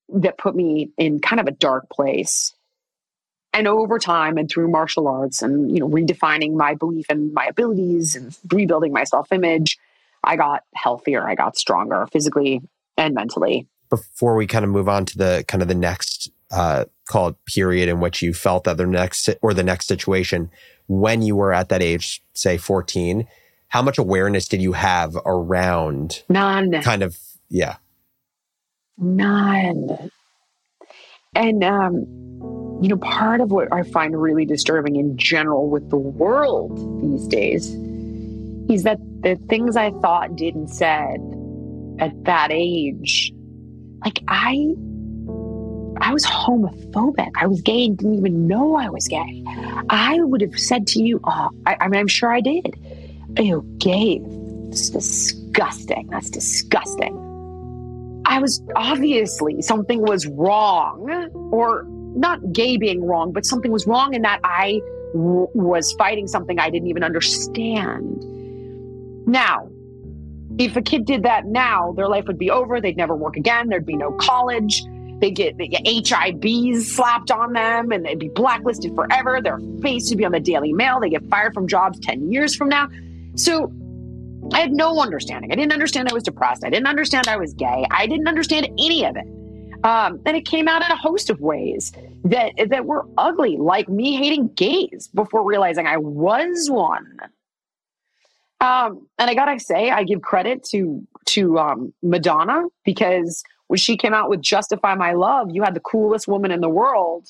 that 0.10 0.38
put 0.38 0.56
me 0.56 0.91
in 0.97 1.19
kind 1.19 1.39
of 1.39 1.47
a 1.47 1.51
dark 1.51 1.89
place. 1.89 2.53
And 3.53 3.67
over 3.67 3.99
time 3.99 4.38
and 4.38 4.49
through 4.49 4.69
martial 4.69 5.08
arts 5.08 5.41
and 5.41 5.71
you 5.71 5.79
know 5.79 5.88
redefining 5.88 6.56
my 6.56 6.73
belief 6.73 7.06
and 7.10 7.34
my 7.34 7.45
abilities 7.45 8.15
and 8.15 8.36
rebuilding 8.51 8.91
my 8.91 9.03
self 9.03 9.32
image, 9.32 9.77
I 10.23 10.36
got 10.36 10.63
healthier. 10.75 11.27
I 11.27 11.36
got 11.36 11.56
stronger 11.56 12.08
physically 12.12 12.62
and 12.97 13.13
mentally. 13.13 13.67
Before 13.89 14.36
we 14.36 14.47
kind 14.47 14.65
of 14.65 14.71
move 14.71 14.89
on 14.89 15.06
to 15.06 15.17
the 15.17 15.45
kind 15.47 15.62
of 15.62 15.67
the 15.67 15.75
next 15.75 16.32
uh, 16.51 16.86
called 17.08 17.36
period 17.45 17.89
in 17.89 17.99
which 17.99 18.21
you 18.21 18.34
felt 18.34 18.63
that 18.63 18.77
the 18.77 18.88
next 18.88 19.29
or 19.41 19.53
the 19.53 19.63
next 19.63 19.88
situation 19.88 20.49
when 20.88 21.22
you 21.22 21.36
were 21.36 21.54
at 21.54 21.69
that 21.69 21.82
age, 21.82 22.24
say 22.34 22.58
14, 22.58 23.28
how 23.67 23.82
much 23.82 23.98
awareness 23.98 24.48
did 24.48 24.62
you 24.62 24.74
have 24.74 25.15
around 25.26 26.24
none. 26.30 26.82
kind 26.82 27.04
of 27.04 27.17
yeah. 27.50 27.78
None. 28.98 30.12
And 31.36 31.63
um 31.63 32.24
you 32.84 32.89
know 32.89 32.98
part 32.98 33.39
of 33.39 33.50
what 33.50 33.72
i 33.72 33.82
find 33.82 34.22
really 34.22 34.46
disturbing 34.46 34.98
in 34.98 35.15
general 35.17 35.69
with 35.69 35.89
the 35.89 35.98
world 35.98 37.02
these 37.02 37.26
days 37.28 37.69
is 38.69 38.84
that 38.84 38.98
the 39.22 39.36
things 39.48 39.78
i 39.78 39.89
thought 40.02 40.36
did 40.36 40.54
and 40.54 40.69
said 40.69 41.17
at 42.00 42.12
that 42.26 42.50
age 42.52 43.32
like 44.04 44.19
i 44.28 44.74
I 46.04 46.12
was 46.12 46.26
homophobic. 46.26 47.32
I 47.39 47.48
was 47.48 47.62
gay 47.62 47.86
and 47.86 47.98
didn't 47.98 48.16
even 48.16 48.46
know 48.46 48.76
I 48.76 48.89
was 48.89 49.08
gay. 49.08 49.42
I 49.89 50.20
would 50.22 50.42
have 50.42 50.60
said 50.60 50.86
to 50.88 51.02
you, 51.02 51.22
oh, 51.24 51.50
I, 51.66 51.78
I 51.80 51.88
mean, 51.88 52.02
I'm 52.02 52.10
sure 52.10 52.34
I 52.34 52.42
did. 52.42 52.76
Ew, 53.39 53.63
gay. 53.78 54.22
It's 54.68 54.89
disgusting. 54.89 56.08
That's 56.08 56.30
disgusting. 56.30 57.18
I 58.26 58.39
was 58.39 58.62
obviously 58.76 59.62
something 59.62 60.02
was 60.02 60.28
wrong, 60.28 61.30
or 61.54 61.86
not 61.88 62.52
gay 62.52 62.76
being 62.76 63.06
wrong, 63.06 63.32
but 63.32 63.46
something 63.46 63.72
was 63.72 63.88
wrong 63.88 64.13
in 64.13 64.24
that 64.24 64.42
I 64.44 64.82
w- 65.13 65.48
was 65.54 65.94
fighting 65.94 66.28
something 66.28 66.60
I 66.60 66.70
didn't 66.70 66.89
even 66.89 67.04
understand. 67.04 68.24
Now, 69.26 69.70
if 70.58 70.76
a 70.76 70.82
kid 70.82 71.06
did 71.06 71.24
that 71.24 71.46
now, 71.46 71.94
their 71.94 72.10
life 72.10 72.26
would 72.28 72.38
be 72.38 72.52
over. 72.52 72.82
They'd 72.82 72.98
never 72.98 73.16
work 73.16 73.38
again. 73.38 73.70
There'd 73.70 73.86
be 73.86 73.96
no 73.96 74.12
college. 74.12 74.84
They 75.19 75.32
get, 75.32 75.58
get 75.58 75.86
HIBs 75.86 76.82
slapped 76.82 77.32
on 77.32 77.54
them 77.54 77.91
and 77.91 78.06
they'd 78.06 78.19
be 78.19 78.30
blacklisted 78.30 78.93
forever. 78.95 79.41
Their 79.41 79.60
face 79.82 80.10
would 80.10 80.17
be 80.17 80.26
on 80.26 80.32
the 80.32 80.39
Daily 80.39 80.73
Mail. 80.73 80.99
They 80.99 81.10
get 81.10 81.26
fired 81.30 81.54
from 81.54 81.67
jobs 81.67 81.99
10 81.99 82.32
years 82.32 82.56
from 82.56 82.69
now. 82.69 82.89
So 83.36 83.71
I 84.52 84.60
had 84.60 84.73
no 84.73 84.99
understanding. 85.02 85.52
I 85.52 85.56
didn't 85.56 85.71
understand 85.71 86.10
I 86.10 86.13
was 86.13 86.23
depressed. 86.23 86.65
I 86.65 86.69
didn't 86.69 86.88
understand 86.88 87.28
I 87.28 87.38
was 87.38 87.54
gay. 87.54 87.86
I 87.89 88.08
didn't 88.08 88.28
understand 88.28 88.67
any 88.78 89.06
of 89.06 89.15
it. 89.15 89.26
Um, 89.84 90.21
and 90.26 90.38
it 90.38 90.45
came 90.45 90.67
out 90.67 90.84
in 90.84 90.91
a 90.91 90.95
host 90.95 91.30
of 91.30 91.41
ways 91.41 91.91
that 92.23 92.54
that 92.69 92.86
were 92.86 93.06
ugly, 93.17 93.58
like 93.58 93.89
me 93.89 94.15
hating 94.15 94.47
gays 94.49 95.10
before 95.13 95.43
realizing 95.43 95.88
I 95.88 95.97
was 95.97 96.69
one. 96.69 97.17
Um, 98.62 99.08
and 99.19 99.30
I 99.30 99.34
gotta 99.34 99.60
say, 99.60 99.91
I 99.91 100.04
give 100.04 100.21
credit 100.21 100.63
to 100.71 101.06
to 101.28 101.60
um, 101.60 101.93
Madonna 102.02 102.63
because 102.86 103.43
when 103.74 103.80
she 103.80 103.98
came 103.98 104.14
out 104.14 104.30
with 104.30 104.40
Justify 104.40 104.94
My 104.94 105.14
Love, 105.14 105.50
you 105.50 105.64
had 105.64 105.74
the 105.74 105.80
coolest 105.80 106.28
woman 106.28 106.52
in 106.52 106.62
the 106.62 106.70
world 106.70 107.28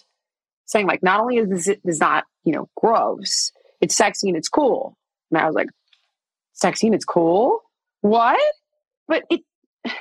saying, 0.66 0.88
like, 0.88 1.02
not 1.02 1.22
only 1.22 1.38
is 1.38 1.48
this, 1.48 1.78
this 1.86 2.02
not, 2.02 2.26
you 2.44 2.52
know, 2.52 2.68
gross, 2.76 3.54
it's 3.80 3.96
sexy 3.96 4.28
and 4.28 4.36
it's 4.36 4.50
cool. 4.50 4.98
And 5.32 5.40
I 5.40 5.46
was 5.46 5.56
like, 5.56 5.70
sexy 6.52 6.88
and 6.88 6.96
it's 6.96 7.06
cool? 7.06 7.62
What? 8.02 8.42
But 9.08 9.24
it 9.30 9.40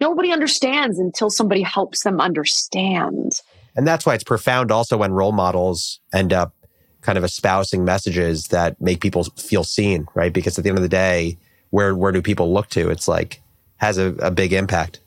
nobody 0.00 0.30
understands 0.30 0.98
until 0.98 1.30
somebody 1.30 1.62
helps 1.62 2.04
them 2.04 2.20
understand. 2.20 3.40
And 3.74 3.86
that's 3.86 4.04
why 4.04 4.12
it's 4.12 4.22
profound 4.22 4.70
also 4.70 4.98
when 4.98 5.14
role 5.14 5.32
models 5.32 5.98
end 6.12 6.34
up 6.34 6.52
kind 7.00 7.16
of 7.16 7.24
espousing 7.24 7.86
messages 7.86 8.48
that 8.48 8.78
make 8.82 9.00
people 9.00 9.24
feel 9.24 9.64
seen, 9.64 10.06
right? 10.14 10.30
Because 10.30 10.58
at 10.58 10.64
the 10.64 10.68
end 10.68 10.76
of 10.76 10.82
the 10.82 10.90
day, 10.90 11.38
where 11.70 11.94
where 11.96 12.12
do 12.12 12.20
people 12.20 12.52
look 12.52 12.68
to? 12.68 12.90
It's 12.90 13.08
like 13.08 13.40
has 13.78 13.96
a, 13.96 14.08
a 14.16 14.30
big 14.30 14.52
impact. 14.52 15.00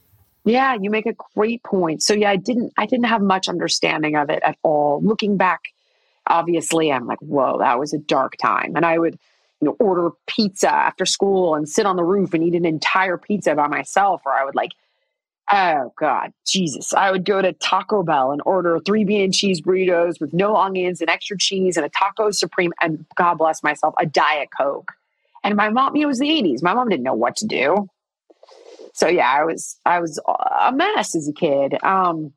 Yeah, 0.45 0.75
you 0.79 0.89
make 0.89 1.05
a 1.05 1.15
great 1.35 1.63
point. 1.63 2.03
So 2.03 2.13
yeah, 2.13 2.31
I 2.31 2.35
didn't 2.35 2.73
I 2.77 2.85
didn't 2.85 3.05
have 3.05 3.21
much 3.21 3.47
understanding 3.47 4.15
of 4.15 4.29
it 4.29 4.43
at 4.43 4.57
all. 4.63 5.01
Looking 5.01 5.37
back, 5.37 5.61
obviously 6.27 6.91
I'm 6.91 7.07
like, 7.07 7.19
whoa, 7.19 7.59
that 7.59 7.79
was 7.79 7.93
a 7.93 7.97
dark 7.97 8.35
time. 8.41 8.75
And 8.75 8.85
I 8.85 8.99
would, 8.99 9.17
you 9.61 9.67
know, 9.67 9.77
order 9.79 10.09
pizza 10.27 10.69
after 10.69 11.05
school 11.05 11.55
and 11.55 11.67
sit 11.67 11.85
on 11.85 11.95
the 11.95 12.03
roof 12.03 12.33
and 12.33 12.43
eat 12.43 12.55
an 12.55 12.65
entire 12.65 13.17
pizza 13.17 13.55
by 13.55 13.67
myself, 13.67 14.21
or 14.25 14.33
I 14.33 14.43
would 14.43 14.55
like 14.55 14.71
Oh 15.51 15.91
God, 15.99 16.31
Jesus! 16.47 16.93
I 16.93 17.11
would 17.11 17.25
go 17.25 17.41
to 17.41 17.51
Taco 17.53 18.01
Bell 18.01 18.31
and 18.31 18.41
order 18.45 18.79
three 18.79 19.03
bean 19.03 19.21
and 19.25 19.33
cheese 19.33 19.61
burritos 19.61 20.21
with 20.21 20.33
no 20.33 20.55
onions 20.55 21.01
and 21.01 21.09
extra 21.09 21.37
cheese 21.37 21.75
and 21.75 21.85
a 21.85 21.89
taco 21.89 22.31
supreme 22.31 22.71
and 22.81 23.05
God 23.15 23.35
bless 23.35 23.61
myself, 23.61 23.93
a 23.99 24.05
diet 24.05 24.49
coke. 24.57 24.93
And 25.43 25.55
my 25.57 25.69
mom, 25.69 25.97
it 25.97 26.05
was 26.05 26.19
the 26.19 26.29
'80s. 26.29 26.63
My 26.63 26.73
mom 26.73 26.87
didn't 26.87 27.03
know 27.03 27.13
what 27.13 27.35
to 27.37 27.45
do 27.45 27.89
so 28.93 29.07
yeah, 29.07 29.29
I 29.29 29.43
was 29.43 29.77
I 29.85 29.99
was 29.99 30.19
a 30.61 30.71
mess 30.71 31.15
as 31.15 31.27
a 31.27 31.33
kid. 31.33 31.83
Um, 31.83 32.31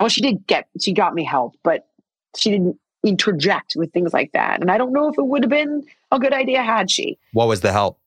well, 0.00 0.08
she 0.08 0.22
did 0.22 0.46
get 0.46 0.66
she 0.80 0.92
got 0.92 1.14
me 1.14 1.24
help, 1.24 1.54
but 1.62 1.86
she 2.36 2.50
didn't 2.50 2.78
interject 3.04 3.74
with 3.76 3.92
things 3.92 4.12
like 4.12 4.32
that. 4.32 4.60
And 4.60 4.70
I 4.70 4.78
don't 4.78 4.92
know 4.92 5.08
if 5.08 5.18
it 5.18 5.26
would 5.26 5.42
have 5.42 5.50
been 5.50 5.84
a 6.10 6.18
good 6.18 6.32
idea 6.32 6.62
had 6.62 6.90
she. 6.90 7.18
What 7.32 7.48
was 7.48 7.60
the 7.60 7.72
help? 7.72 7.98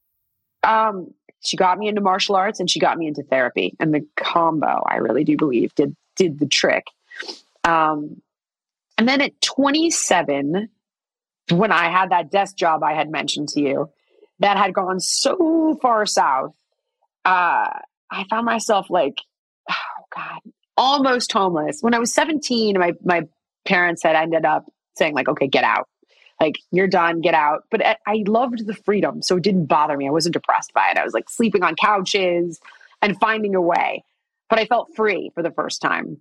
Um, 0.63 1.13
she 1.41 1.55
got 1.55 1.77
me 1.77 1.88
into 1.88 2.01
martial 2.01 2.36
arts 2.36 2.60
and 2.60 2.69
she 2.69 2.79
got 2.79 2.97
me 2.97 3.08
into 3.08 3.21
therapy, 3.21 3.75
and 3.79 3.93
the 3.93 4.05
combo, 4.15 4.84
I 4.88 4.97
really 4.97 5.23
do 5.23 5.38
believe, 5.38 5.73
did 5.75 5.95
did 6.15 6.39
the 6.39 6.47
trick. 6.47 6.86
Um, 7.63 8.21
and 8.97 9.08
then 9.08 9.21
at 9.21 9.39
27, 9.41 10.69
when 11.51 11.71
I 11.71 11.89
had 11.89 12.12
that 12.12 12.31
desk 12.31 12.55
job 12.55 12.81
I 12.84 12.93
had 12.93 13.10
mentioned 13.10 13.49
to 13.49 13.62
you, 13.62 13.89
that 14.39 14.58
had 14.58 14.73
gone 14.73 14.99
so 14.99 15.77
far 15.81 16.05
south 16.05 16.55
uh, 17.26 17.80
I 18.12 18.26
found 18.30 18.46
myself 18.46 18.90
like, 18.90 19.22
oh 19.70 20.04
God, 20.16 20.40
almost 20.78 21.32
homeless. 21.32 21.82
When 21.82 21.94
I 21.94 22.00
was 22.00 22.14
17, 22.14 22.78
my, 22.78 22.94
my 23.04 23.24
parents 23.66 24.04
had 24.04 24.16
ended 24.16 24.46
up 24.46 24.66
saying, 24.96 25.14
like, 25.16 25.28
okay, 25.28 25.48
get 25.48 25.64
out. 25.64 25.90
Like, 26.40 26.60
you're 26.72 26.88
done, 26.88 27.22
get 27.22 27.34
out. 27.34 27.64
But 27.72 27.82
I 28.06 28.24
loved 28.28 28.68
the 28.68 28.74
freedom. 28.74 29.22
So 29.22 29.38
it 29.38 29.44
didn't 29.44 29.68
bother 29.68 29.96
me. 29.96 30.08
I 30.08 30.12
wasn't 30.12 30.34
depressed 30.34 30.74
by 30.74 30.90
it. 30.92 30.98
I 30.98 31.04
was 31.04 31.14
like 31.14 31.30
sleeping 31.30 31.64
on 31.64 31.76
couches 31.76 32.60
and 33.02 33.18
finding 33.20 33.56
a 33.56 33.62
way. 33.62 34.04
But 34.50 34.60
I 34.60 34.66
felt 34.66 34.96
free 34.96 35.32
for 35.34 35.42
the 35.42 35.52
first 35.52 35.82
time. 35.82 36.18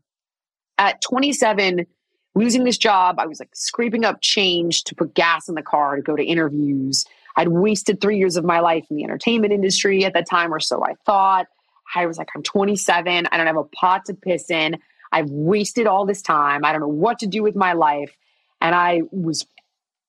At 0.79 1.03
27, 1.03 1.87
losing 2.35 2.65
this 2.65 2.79
job, 2.79 3.17
I 3.19 3.27
was 3.27 3.41
like 3.41 3.51
scraping 3.55 4.05
up 4.05 4.21
change 4.21 4.85
to 4.85 4.95
put 4.95 5.15
gas 5.15 5.49
in 5.49 5.55
the 5.57 5.63
car 5.63 5.97
to 5.97 6.03
go 6.03 6.17
to 6.17 6.25
interviews. 6.25 7.05
I'd 7.37 7.49
wasted 7.49 8.01
three 8.01 8.19
years 8.19 8.37
of 8.37 8.45
my 8.45 8.61
life 8.61 8.85
in 8.91 8.97
the 8.97 9.05
entertainment 9.05 9.53
industry 9.53 10.05
at 10.05 10.15
that 10.15 10.29
time, 10.29 10.53
or 10.53 10.61
so 10.61 10.85
I 10.85 10.95
thought. 11.05 11.47
I 11.95 12.07
was 12.07 12.19
like, 12.19 12.29
I'm 12.35 12.43
27. 12.43 13.29
I 13.31 13.37
don't 13.37 13.47
have 13.47 13.57
a 13.57 13.65
pot 13.65 14.07
to 14.07 14.15
piss 14.15 14.51
in. 14.51 14.79
I've 15.13 15.31
wasted 15.31 15.87
all 15.87 16.07
this 16.07 16.23
time. 16.23 16.65
I 16.65 16.73
don't 16.73 16.81
know 16.81 16.89
what 16.89 17.21
to 17.21 17.27
do 17.27 17.43
with 17.43 17.55
my 17.55 17.75
life. 17.75 18.17
And 18.61 18.75
I 18.75 19.03
was 19.11 19.47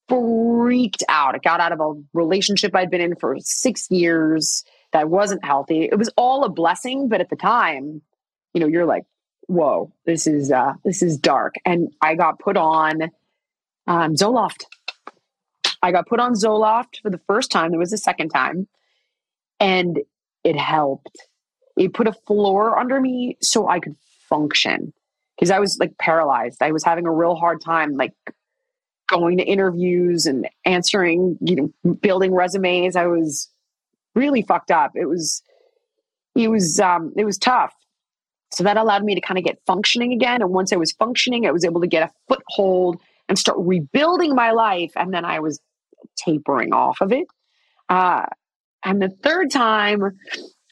freaked 0.07 1.03
out. 1.09 1.35
I 1.35 1.39
got 1.39 1.59
out 1.59 1.71
of 1.71 1.79
a 1.79 1.93
relationship 2.13 2.75
I'd 2.75 2.91
been 2.91 3.01
in 3.01 3.15
for 3.15 3.37
six 3.39 3.89
years 3.89 4.63
that 4.93 5.09
wasn't 5.09 5.43
healthy. 5.43 5.83
It 5.83 5.97
was 5.97 6.09
all 6.15 6.43
a 6.43 6.49
blessing, 6.49 7.09
but 7.09 7.21
at 7.21 7.29
the 7.29 7.35
time, 7.35 8.01
you 8.53 8.61
know, 8.61 8.67
you're 8.67 8.85
like, 8.85 9.03
whoa, 9.47 9.91
this 10.05 10.25
is 10.25 10.51
uh 10.51 10.73
this 10.83 11.01
is 11.01 11.17
dark. 11.17 11.55
And 11.65 11.91
I 12.01 12.15
got 12.15 12.39
put 12.39 12.57
on 12.57 13.03
um 13.87 14.15
Zoloft. 14.15 14.65
I 15.85 15.91
got 15.91 16.07
put 16.07 16.19
on 16.19 16.33
Zoloft 16.33 17.01
for 17.01 17.11
the 17.11 17.21
first 17.27 17.51
time. 17.51 17.69
There 17.69 17.79
was 17.79 17.93
a 17.93 17.97
second 17.97 18.29
time, 18.29 18.67
and 19.59 19.99
it 20.43 20.57
helped. 20.57 21.17
It 21.77 21.93
put 21.93 22.07
a 22.07 22.13
floor 22.13 22.79
under 22.79 22.99
me 22.99 23.37
so 23.41 23.67
I 23.67 23.79
could 23.79 23.95
function 24.27 24.93
because 25.35 25.51
I 25.51 25.59
was 25.59 25.77
like 25.79 25.97
paralyzed. 25.99 26.61
I 26.61 26.71
was 26.71 26.83
having 26.83 27.05
a 27.05 27.11
real 27.11 27.35
hard 27.35 27.61
time, 27.61 27.93
like 27.93 28.13
going 29.07 29.37
to 29.37 29.43
interviews 29.43 30.25
and 30.25 30.49
answering, 30.65 31.37
you 31.41 31.71
know, 31.83 31.93
building 31.93 32.33
resumes. 32.33 32.95
I 32.95 33.05
was 33.05 33.49
really 34.15 34.41
fucked 34.41 34.71
up. 34.71 34.93
It 34.95 35.05
was, 35.05 35.43
it 36.35 36.49
was, 36.49 36.79
um, 36.79 37.13
it 37.15 37.25
was 37.25 37.37
tough. 37.37 37.73
So 38.51 38.63
that 38.63 38.77
allowed 38.77 39.03
me 39.03 39.13
to 39.13 39.21
kind 39.21 39.37
of 39.37 39.43
get 39.43 39.59
functioning 39.67 40.13
again. 40.13 40.41
And 40.41 40.51
once 40.51 40.73
I 40.73 40.77
was 40.77 40.93
functioning, 40.93 41.45
I 41.45 41.51
was 41.51 41.65
able 41.65 41.81
to 41.81 41.87
get 41.87 42.09
a 42.09 42.11
foothold 42.27 42.99
and 43.27 43.37
start 43.37 43.57
rebuilding 43.59 44.33
my 44.33 44.51
life. 44.51 44.91
And 44.95 45.13
then 45.13 45.25
I 45.25 45.39
was 45.39 45.59
tapering 46.15 46.73
off 46.73 47.01
of 47.01 47.11
it. 47.11 47.27
Uh, 47.89 48.25
and 48.83 49.01
the 49.01 49.09
third 49.09 49.51
time 49.51 50.17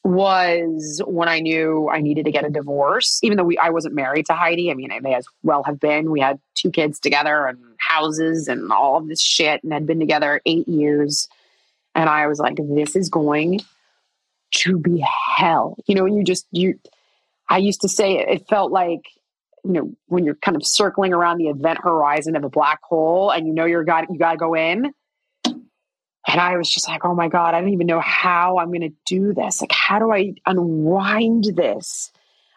was 0.03 1.01
when 1.05 1.29
I 1.29 1.39
knew 1.39 1.89
I 1.89 2.01
needed 2.01 2.25
to 2.25 2.31
get 2.31 2.45
a 2.45 2.49
divorce, 2.49 3.19
even 3.23 3.37
though 3.37 3.45
we, 3.45 3.57
I 3.57 3.69
wasn't 3.69 3.95
married 3.95 4.25
to 4.25 4.33
Heidi. 4.33 4.69
I 4.69 4.73
mean, 4.73 4.91
I 4.91 4.99
may 4.99 5.15
as 5.15 5.25
well 5.43 5.63
have 5.63 5.79
been. 5.79 6.11
We 6.11 6.19
had 6.19 6.39
two 6.55 6.71
kids 6.71 6.99
together 6.99 7.47
and 7.47 7.57
houses 7.79 8.47
and 8.47 8.71
all 8.71 8.97
of 8.97 9.07
this 9.07 9.21
shit 9.21 9.63
and 9.63 9.71
had 9.71 9.87
been 9.87 9.99
together 9.99 10.41
eight 10.45 10.67
years. 10.67 11.27
And 11.95 12.09
I 12.09 12.27
was 12.27 12.39
like, 12.39 12.57
this 12.57 12.95
is 12.95 13.09
going 13.09 13.61
to 14.55 14.77
be 14.77 15.05
hell. 15.37 15.77
You 15.87 15.95
know, 15.95 16.05
you 16.05 16.23
just, 16.23 16.47
you, 16.51 16.79
I 17.49 17.59
used 17.59 17.81
to 17.81 17.89
say 17.89 18.17
it, 18.17 18.27
it 18.29 18.47
felt 18.49 18.71
like, 18.71 19.01
you 19.63 19.71
know, 19.71 19.93
when 20.07 20.25
you're 20.25 20.35
kind 20.35 20.57
of 20.57 20.65
circling 20.65 21.13
around 21.13 21.37
the 21.37 21.47
event 21.47 21.79
horizon 21.81 22.35
of 22.35 22.43
a 22.43 22.49
black 22.49 22.81
hole 22.83 23.31
and 23.31 23.47
you 23.47 23.53
know 23.53 23.65
you're 23.65 23.85
got, 23.85 24.11
you 24.11 24.19
got 24.19 24.33
to 24.33 24.37
go 24.37 24.53
in 24.53 24.93
and 26.33 26.41
I 26.41 26.57
was 26.57 26.67
just 26.67 26.89
like, 26.89 27.05
oh 27.05 27.13
my 27.13 27.27
God, 27.27 27.53
I 27.53 27.61
don't 27.61 27.73
even 27.73 27.85
know 27.85 28.01
how 28.01 28.57
I'm 28.57 28.69
going 28.69 28.81
to 28.81 28.93
do 29.05 29.33
this. 29.33 29.61
Like, 29.61 29.71
how 29.71 29.99
do 29.99 30.11
I 30.11 30.33
unwind 30.47 31.45
this? 31.55 32.11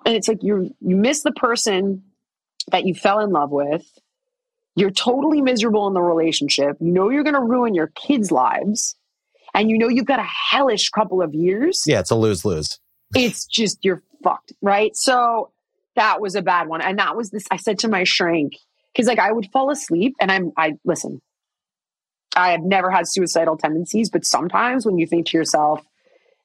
And 0.07 0.17
it's 0.17 0.29
like 0.29 0.43
you 0.43 0.75
you 0.81 0.97
miss 0.97 1.23
the 1.23 1.33
person 1.33 2.03
that 2.73 2.87
you 2.87 2.95
fell 2.95 3.21
in 3.21 3.31
love 3.31 3.51
with. 3.51 3.87
You're 4.77 4.91
totally 4.91 5.43
miserable 5.43 5.87
in 5.89 5.93
the 5.93 6.01
relationship. 6.01 6.79
You 6.81 6.91
know 6.91 7.11
you're 7.11 7.23
going 7.23 7.35
to 7.35 7.41
ruin 7.41 7.75
your 7.75 7.89
kids' 7.89 8.33
lives. 8.33 8.97
And 9.55 9.71
you 9.71 9.77
know 9.77 9.89
you've 9.89 10.07
got 10.07 10.21
a 10.21 10.29
hellish 10.51 10.89
couple 10.89 11.21
of 11.21 11.35
years. 11.35 11.85
Yeah, 11.87 12.01
it's 12.01 12.11
a 12.11 12.15
lose 12.15 12.47
lose. 12.47 12.79
It's 13.15 13.45
just, 13.47 13.85
you're 13.85 14.03
fucked. 14.25 14.53
Right. 14.63 14.97
So 14.97 15.51
that 15.97 16.21
was 16.21 16.35
a 16.35 16.43
bad 16.43 16.69
one. 16.69 16.81
And 16.81 16.99
that 16.99 17.15
was 17.15 17.31
this, 17.31 17.45
I 17.51 17.57
said 17.57 17.79
to 17.81 17.89
my 17.89 18.05
shrink, 18.05 18.55
because 18.93 19.07
like 19.07 19.19
I 19.19 19.33
would 19.33 19.51
fall 19.53 19.71
asleep 19.71 20.15
and 20.21 20.33
I'm, 20.33 20.53
I 20.57 20.75
listen, 20.85 21.21
I 22.37 22.51
have 22.51 22.63
never 22.63 22.91
had 22.91 23.09
suicidal 23.09 23.57
tendencies, 23.57 24.11
but 24.11 24.25
sometimes 24.25 24.85
when 24.85 24.99
you 24.99 25.07
think 25.07 25.27
to 25.29 25.37
yourself, 25.37 25.85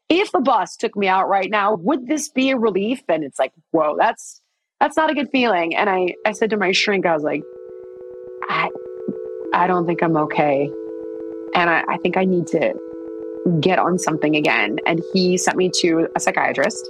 if 0.10 0.32
the 0.32 0.39
bus 0.39 0.75
took 0.77 0.95
me 0.95 1.08
out 1.08 1.30
right 1.30 1.49
now, 1.49 1.75
would 1.75 2.08
this 2.08 2.30
be 2.30 2.51
a 2.51 2.58
relief? 2.58 3.01
And 3.08 3.23
it's 3.23 3.39
like, 3.39 3.54
whoa, 3.71 3.95
that's 3.97 4.41
that's 4.80 4.97
not 4.97 5.10
a 5.12 5.13
good 5.13 5.30
feeling. 5.32 5.75
And 5.75 5.89
I, 5.89 6.15
I 6.25 6.32
said 6.32 6.49
to 6.49 6.58
my 6.58 6.71
shrink, 6.71 7.06
I 7.06 7.13
was 7.13 7.23
like, 7.23 7.43
I 8.49 8.69
I 9.54 9.67
don't 9.67 9.86
think 9.86 10.01
I'm 10.01 10.17
okay. 10.17 10.69
And 11.54 11.69
I, 11.69 11.84
I 11.88 11.97
think 11.97 12.17
I 12.17 12.25
need 12.25 12.47
to 12.47 12.73
get 13.60 13.80
on 13.80 13.99
something 13.99 14.36
again. 14.36 14.80
And 14.86 15.01
he 15.13 15.38
sent 15.38 15.58
me 15.58 15.69
to 15.82 16.08
a 16.15 16.19
psychiatrist 16.19 16.89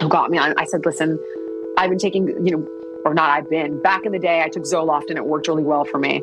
who 0.00 0.08
got 0.08 0.30
me 0.30 0.38
on. 0.38 0.54
I 0.56 0.64
said, 0.64 0.86
listen, 0.86 1.18
I've 1.76 1.90
been 1.90 1.98
taking, 1.98 2.28
you 2.46 2.56
know, 2.56 2.68
or 3.04 3.14
not 3.14 3.30
I've 3.30 3.50
been, 3.50 3.82
back 3.82 4.06
in 4.06 4.12
the 4.12 4.18
day, 4.18 4.42
I 4.42 4.48
took 4.48 4.64
Zoloft 4.64 5.08
and 5.08 5.16
it 5.16 5.26
worked 5.26 5.48
really 5.48 5.62
well 5.62 5.84
for 5.84 5.98
me. 5.98 6.22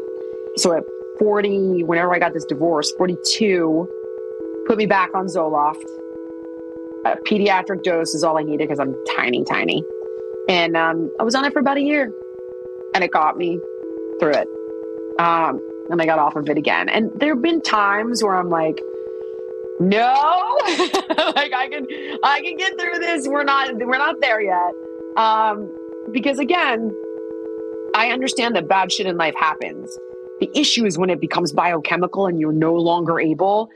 So 0.56 0.74
at 0.74 0.84
40, 1.20 1.84
whenever 1.84 2.14
I 2.14 2.20
got 2.20 2.34
this 2.34 2.46
divorce, 2.46 2.92
42, 2.98 3.88
put 4.68 4.78
me 4.78 4.86
back 4.86 5.14
on 5.14 5.26
Zoloft. 5.28 5.84
A 7.06 7.16
pediatric 7.26 7.84
dose 7.84 8.14
is 8.14 8.24
all 8.24 8.38
I 8.38 8.44
needed 8.44 8.68
because 8.68 8.80
I'm 8.80 8.96
tiny, 9.16 9.44
tiny. 9.44 9.84
And 10.50 10.76
um, 10.76 11.12
I 11.20 11.24
was 11.24 11.36
on 11.36 11.46
it 11.46 11.54
for 11.54 11.60
about 11.60 11.78
a 11.78 11.82
year 11.82 12.12
and 12.94 13.04
it 13.04 13.12
got 13.12 13.38
me 13.38 13.60
through 14.20 14.34
it. 14.34 14.48
Um, 15.20 15.60
and 15.90 16.02
I 16.02 16.06
got 16.06 16.20
off 16.20 16.36
of 16.36 16.50
it 16.50 16.58
again. 16.58 16.90
And 16.90 17.12
there 17.20 17.34
have 17.34 17.42
been 17.42 17.62
times 17.62 18.24
where 18.24 18.36
I'm 18.36 18.50
like, 18.50 18.82
no, 19.80 20.44
like 21.36 21.54
I 21.54 21.68
can, 21.72 21.86
I 22.24 22.42
can 22.44 22.58
get 22.58 22.80
through 22.80 23.00
this. 23.00 23.28
We're 23.28 23.44
not, 23.44 23.76
we're 23.76 23.98
not 23.98 24.16
there 24.22 24.42
yet. 24.42 24.74
Um, 25.16 25.74
because 26.12 26.40
again, 26.40 26.92
I 27.96 28.10
understand 28.12 28.56
that 28.56 28.68
bad 28.68 28.92
shit 28.92 29.06
in 29.08 29.18
life 29.18 29.36
happens. 29.36 29.98
The 30.40 30.50
issue 30.56 30.86
is 30.86 30.98
when 30.98 31.10
it 31.10 31.20
becomes 31.20 31.52
biochemical 31.52 32.28
and 32.28 32.40
you're 32.40 32.52
no 32.52 32.76
longer 32.76 33.20
able 33.20 33.70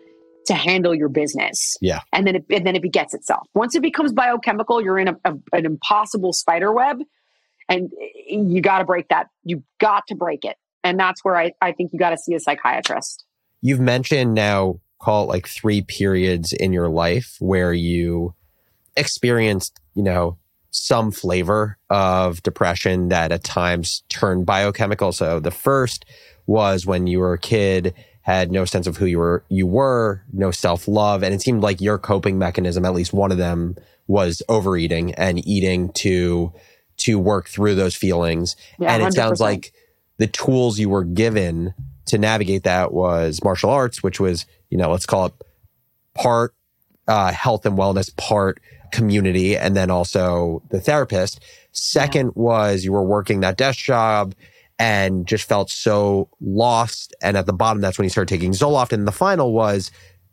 to 0.46 0.54
handle 0.54 0.94
your 0.94 1.10
business. 1.10 1.78
Yeah. 1.82 2.02
And 2.12 2.26
then 2.26 2.36
it, 2.36 2.46
and 2.50 2.66
then 2.66 2.76
it 2.76 2.82
begets 2.82 3.14
itself. 3.14 3.48
Once 3.54 3.76
it 3.76 3.82
becomes 3.82 4.12
biochemical, 4.14 4.82
you're 4.82 5.00
in 5.00 5.08
a, 5.10 5.16
a, 5.26 5.34
an 5.54 5.66
impossible 5.66 6.34
spider 6.34 6.72
web 6.72 7.00
and 7.70 7.92
you 8.28 8.62
got 8.62 8.80
to 8.80 8.86
break 8.86 9.08
that. 9.10 9.28
You've 9.44 9.64
got 9.80 10.08
to 10.08 10.16
break 10.16 10.44
it. 10.46 10.58
And 10.84 11.00
that's 11.00 11.24
where 11.24 11.38
I, 11.38 11.54
I 11.62 11.72
think 11.72 11.94
you 11.94 12.00
got 12.00 12.10
to 12.10 12.18
see 12.18 12.34
a 12.34 12.40
psychiatrist. 12.40 13.24
You've 13.62 13.80
mentioned 13.80 14.34
now, 14.34 14.80
call 15.00 15.24
it 15.24 15.28
like 15.28 15.48
three 15.48 15.82
periods 15.82 16.54
in 16.54 16.74
your 16.74 16.90
life 16.90 17.36
where 17.40 17.74
you 17.74 18.34
experienced, 18.98 19.80
you 19.94 20.04
know, 20.04 20.38
some 20.72 21.12
flavor 21.12 21.78
of 21.90 22.42
depression 22.44 23.10
that 23.10 23.32
at 23.32 23.44
times 23.44 24.04
turned 24.10 24.46
biochemical. 24.46 25.12
So 25.12 25.40
the 25.40 25.52
first 25.52 26.06
was 26.48 26.86
when 26.86 27.08
you 27.08 27.20
were 27.20 27.34
a 27.34 27.38
kid, 27.38 27.94
had 28.22 28.52
no 28.52 28.66
sense 28.66 28.88
of 28.88 28.98
who 28.98 29.06
you 29.06 29.20
were, 29.20 29.44
you 29.50 29.68
were, 29.68 30.24
no 30.32 30.52
self 30.52 30.88
love. 30.88 31.24
And 31.24 31.34
it 31.34 31.42
seemed 31.42 31.62
like 31.62 31.82
your 31.82 31.98
coping 31.98 32.38
mechanism, 32.38 32.86
at 32.86 32.94
least 32.94 33.14
one 33.14 33.32
of 33.32 33.38
them 33.38 33.76
was 34.08 34.42
overeating 34.48 35.14
and 35.16 35.46
eating 35.46 35.92
to, 35.94 36.54
to 36.98 37.20
work 37.20 37.50
through 37.50 37.76
those 37.76 37.96
feelings. 37.96 38.56
Yeah, 38.80 38.94
and 38.94 39.04
it 39.04 39.08
100%. 39.08 39.14
sounds 39.14 39.40
like 39.42 39.74
the 40.18 40.28
tools 40.28 40.80
you 40.80 40.90
were 40.90 41.04
given 41.04 41.74
to 42.06 42.18
navigate 42.18 42.64
that 42.64 42.94
was 42.94 43.44
martial 43.44 43.70
arts, 43.70 44.04
which 44.04 44.20
was, 44.20 44.46
you 44.70 44.78
know, 44.78 44.92
let's 44.92 45.06
call 45.06 45.28
it 45.28 45.34
part 46.14 46.54
uh, 47.08 47.32
health 47.32 47.66
and 47.66 47.78
wellness, 47.78 48.16
part 48.18 48.60
community, 48.92 49.58
and 49.58 49.76
then 49.76 49.90
also 49.90 50.62
the 50.70 50.82
therapist. 50.82 51.42
Second 51.72 52.28
yeah. 52.28 52.32
was 52.36 52.84
you 52.84 52.92
were 52.92 53.04
working 53.04 53.40
that 53.42 53.58
desk 53.58 53.80
job 53.80 54.36
and 54.80 55.28
just 55.28 55.48
felt 55.48 55.70
so 55.70 56.28
lost. 56.42 57.16
And 57.22 57.38
at 57.38 57.46
the 57.46 57.54
bottom, 57.54 57.82
that's 57.82 57.98
when 57.98 58.06
you 58.06 58.10
started 58.10 58.34
taking 58.34 58.52
Zoloft. 58.52 58.92
And 58.92 59.08
the 59.08 59.12
final 59.12 59.54
was 59.54 59.92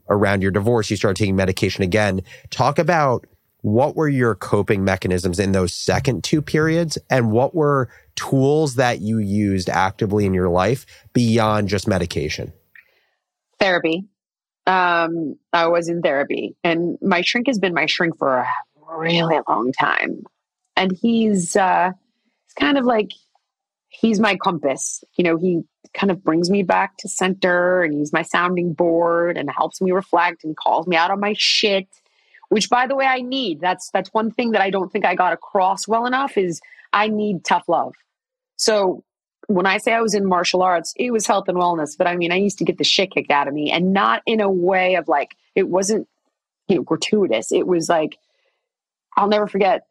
around 0.08 0.40
your 0.40 0.50
divorce, 0.50 0.90
you 0.90 0.96
started 0.96 1.18
taking 1.18 1.36
medication 1.36 1.84
again. 1.84 2.22
Talk 2.50 2.78
about 2.78 3.26
what 3.60 3.96
were 3.96 4.08
your 4.08 4.34
coping 4.34 4.84
mechanisms 4.84 5.38
in 5.38 5.52
those 5.52 5.74
second 5.74 6.24
two 6.24 6.40
periods 6.40 6.96
and 7.10 7.30
what 7.30 7.54
were 7.54 7.90
tools 8.16 8.76
that 8.76 9.00
you 9.00 9.18
used 9.18 9.68
actively 9.68 10.24
in 10.24 10.32
your 10.32 10.48
life 10.48 10.86
beyond 11.12 11.68
just 11.68 11.86
medication? 11.86 12.52
Therapy. 13.60 14.06
Um, 14.68 15.36
I 15.52 15.66
was 15.66 15.88
in 15.88 16.02
therapy 16.02 16.54
and 16.62 16.98
my 17.00 17.22
shrink 17.22 17.46
has 17.46 17.58
been 17.58 17.74
my 17.74 17.86
shrink 17.86 18.18
for 18.18 18.38
a 18.38 18.46
really 18.98 19.40
long 19.48 19.72
time. 19.72 20.24
And 20.76 20.92
he's, 21.00 21.56
uh, 21.56 21.92
kind 22.60 22.78
of 22.78 22.84
like, 22.84 23.10
he's 23.88 24.20
my 24.20 24.36
compass. 24.36 25.02
You 25.16 25.24
know, 25.24 25.36
he 25.36 25.62
kind 25.94 26.10
of 26.10 26.22
brings 26.22 26.50
me 26.50 26.62
back 26.62 26.96
to 26.98 27.08
center 27.08 27.82
and 27.82 27.94
he's 27.94 28.12
my 28.12 28.22
sounding 28.22 28.72
board 28.72 29.36
and 29.36 29.50
helps 29.50 29.80
me 29.80 29.90
reflect 29.90 30.44
and 30.44 30.56
calls 30.56 30.86
me 30.86 30.96
out 30.96 31.10
on 31.10 31.20
my 31.20 31.34
shit, 31.36 31.88
which 32.48 32.68
by 32.68 32.86
the 32.86 32.94
way 32.94 33.06
I 33.06 33.22
need. 33.22 33.60
That's 33.60 33.90
that's 33.92 34.12
one 34.12 34.30
thing 34.30 34.52
that 34.52 34.62
I 34.62 34.70
don't 34.70 34.92
think 34.92 35.04
I 35.04 35.14
got 35.14 35.32
across 35.32 35.88
well 35.88 36.06
enough 36.06 36.36
is 36.36 36.60
I 36.92 37.08
need 37.08 37.44
tough 37.44 37.64
love. 37.68 37.94
So 38.56 39.04
when 39.48 39.66
I 39.66 39.78
say 39.78 39.92
I 39.92 40.00
was 40.00 40.14
in 40.14 40.24
martial 40.24 40.62
arts, 40.62 40.94
it 40.96 41.10
was 41.10 41.26
health 41.26 41.48
and 41.48 41.58
wellness, 41.58 41.98
but 41.98 42.06
I 42.06 42.16
mean 42.16 42.32
I 42.32 42.36
used 42.36 42.58
to 42.58 42.64
get 42.64 42.78
the 42.78 42.84
shit 42.84 43.10
kicked 43.10 43.30
out 43.30 43.48
of 43.48 43.54
me 43.54 43.70
and 43.70 43.92
not 43.92 44.22
in 44.24 44.40
a 44.40 44.50
way 44.50 44.94
of 44.94 45.08
like 45.08 45.36
it 45.54 45.68
wasn't 45.68 46.08
you 46.68 46.76
know 46.76 46.82
gratuitous. 46.82 47.50
It 47.50 47.66
was 47.66 47.88
like 47.88 48.16
I'll 49.16 49.28
never 49.28 49.46
forget 49.46 49.86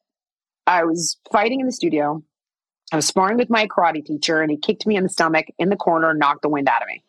I 0.65 0.86
was 0.86 1.17
fighting 1.32 1.60
in 1.60 1.65
the 1.65 1.72
studio 1.72 2.24
I 2.91 2.96
was 2.96 3.08
sparring 3.08 3.38
with 3.38 3.50
my 3.50 3.67
karate 3.67 4.06
teacher 4.06 4.41
and 4.41 4.50
he 4.50 4.58
kicked 4.58 4.88
me 4.88 4.96
in 4.96 5.04
the 5.04 5.10
stomach 5.10 5.48
in 5.58 5.70
the 5.70 5.76
corner 5.76 6.12
and 6.12 6.20
knocked 6.20 6.41
the 6.41 6.50
wind 6.50 6.70
out 6.70 6.82
of 6.82 6.88
me. 6.88 7.04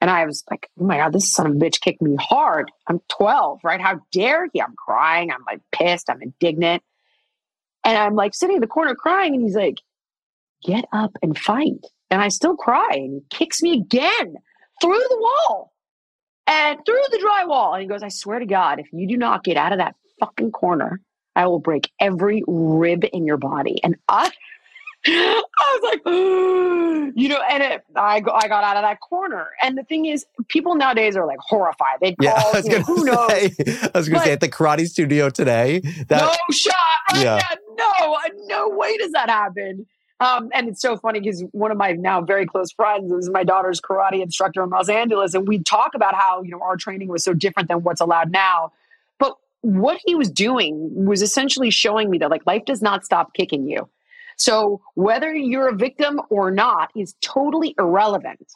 And 0.00 0.08
I 0.08 0.24
was 0.24 0.44
like, 0.50 0.70
oh 0.80 0.84
my 0.84 0.96
God, 0.96 1.12
this 1.12 1.30
son 1.30 1.46
of 1.46 1.52
a 1.52 1.56
bitch 1.56 1.80
kicked 1.80 2.00
me 2.00 2.16
hard. 2.18 2.70
I'm 2.86 3.00
12, 3.10 3.60
right? 3.62 3.80
How 3.80 4.00
dare 4.12 4.48
he? 4.50 4.62
I'm 4.62 4.74
crying. 4.74 5.30
I'm 5.30 5.44
like 5.46 5.60
pissed. 5.72 6.08
I'm 6.08 6.22
indignant. 6.22 6.82
And 7.84 7.98
I'm 7.98 8.14
like 8.14 8.34
sitting 8.34 8.56
in 8.56 8.60
the 8.62 8.66
corner 8.66 8.94
crying. 8.94 9.34
And 9.34 9.42
he's 9.42 9.54
like, 9.54 9.76
get 10.64 10.84
up 10.92 11.12
and 11.22 11.38
fight. 11.38 11.86
And 12.10 12.20
I 12.20 12.28
still 12.28 12.56
cry. 12.56 12.90
And 12.92 13.14
he 13.14 13.36
kicks 13.36 13.62
me 13.62 13.74
again 13.74 14.34
through 14.80 14.98
the 15.08 15.18
wall 15.20 15.72
and 16.46 16.78
through 16.84 17.02
the 17.10 17.18
drywall. 17.18 17.74
And 17.74 17.82
he 17.82 17.88
goes, 17.88 18.02
I 18.02 18.08
swear 18.08 18.38
to 18.38 18.46
God, 18.46 18.80
if 18.80 18.86
you 18.92 19.06
do 19.06 19.16
not 19.16 19.44
get 19.44 19.56
out 19.56 19.72
of 19.72 19.78
that 19.78 19.94
fucking 20.18 20.52
corner, 20.52 21.00
I 21.36 21.46
will 21.46 21.60
break 21.60 21.90
every 22.00 22.42
rib 22.46 23.04
in 23.12 23.24
your 23.24 23.36
body. 23.36 23.80
And 23.82 23.96
I 24.08 24.30
I 25.06 25.42
was 25.60 25.90
like, 25.92 26.00
you 27.16 27.28
know, 27.28 27.40
and 27.50 27.62
it, 27.62 27.82
I, 27.96 28.20
go, 28.20 28.32
I 28.32 28.48
got 28.48 28.64
out 28.64 28.76
of 28.76 28.82
that 28.82 29.00
corner. 29.00 29.48
And 29.62 29.78
the 29.78 29.82
thing 29.84 30.04
is, 30.06 30.26
people 30.48 30.74
nowadays 30.74 31.16
are 31.16 31.26
like 31.26 31.38
horrified. 31.40 32.00
They 32.02 32.14
call, 32.14 32.24
yeah, 32.26 32.42
I 32.44 32.52
was 32.52 32.66
you 32.66 32.78
know, 32.78 32.84
who 32.84 33.04
knows? 33.06 33.30
I 33.30 33.90
was 33.94 34.08
going 34.10 34.20
to 34.20 34.26
say 34.26 34.32
at 34.32 34.40
the 34.40 34.48
karate 34.48 34.86
studio 34.86 35.30
today. 35.30 35.80
That, 36.08 36.20
no 36.20 36.54
shot. 36.54 36.74
Right? 37.12 37.22
Yeah. 37.22 37.36
yeah. 37.36 37.56
No, 37.78 38.18
no 38.46 38.68
way 38.76 38.98
does 38.98 39.12
that 39.12 39.30
happen. 39.30 39.86
Um, 40.20 40.50
and 40.52 40.68
it's 40.68 40.82
so 40.82 40.96
funny 40.98 41.20
because 41.20 41.42
one 41.52 41.70
of 41.70 41.78
my 41.78 41.92
now 41.92 42.20
very 42.20 42.46
close 42.46 42.70
friends 42.72 43.10
is 43.10 43.30
my 43.30 43.42
daughter's 43.42 43.80
karate 43.80 44.22
instructor 44.22 44.62
in 44.62 44.68
Los 44.70 44.88
Angeles. 44.88 45.34
And 45.34 45.48
we 45.48 45.60
talk 45.60 45.94
about 45.94 46.14
how, 46.14 46.42
you 46.42 46.50
know, 46.50 46.60
our 46.60 46.76
training 46.76 47.08
was 47.08 47.24
so 47.24 47.32
different 47.32 47.68
than 47.68 47.82
what's 47.82 48.02
allowed 48.02 48.30
now. 48.30 48.72
But 49.18 49.36
what 49.62 49.98
he 50.04 50.14
was 50.14 50.30
doing 50.30 51.06
was 51.06 51.22
essentially 51.22 51.70
showing 51.70 52.10
me 52.10 52.18
that 52.18 52.30
like 52.30 52.44
life 52.46 52.66
does 52.66 52.82
not 52.82 53.04
stop 53.04 53.32
kicking 53.32 53.66
you 53.66 53.88
so 54.40 54.80
whether 54.94 55.34
you're 55.34 55.68
a 55.68 55.76
victim 55.76 56.18
or 56.30 56.50
not 56.50 56.90
is 56.96 57.14
totally 57.20 57.74
irrelevant. 57.78 58.54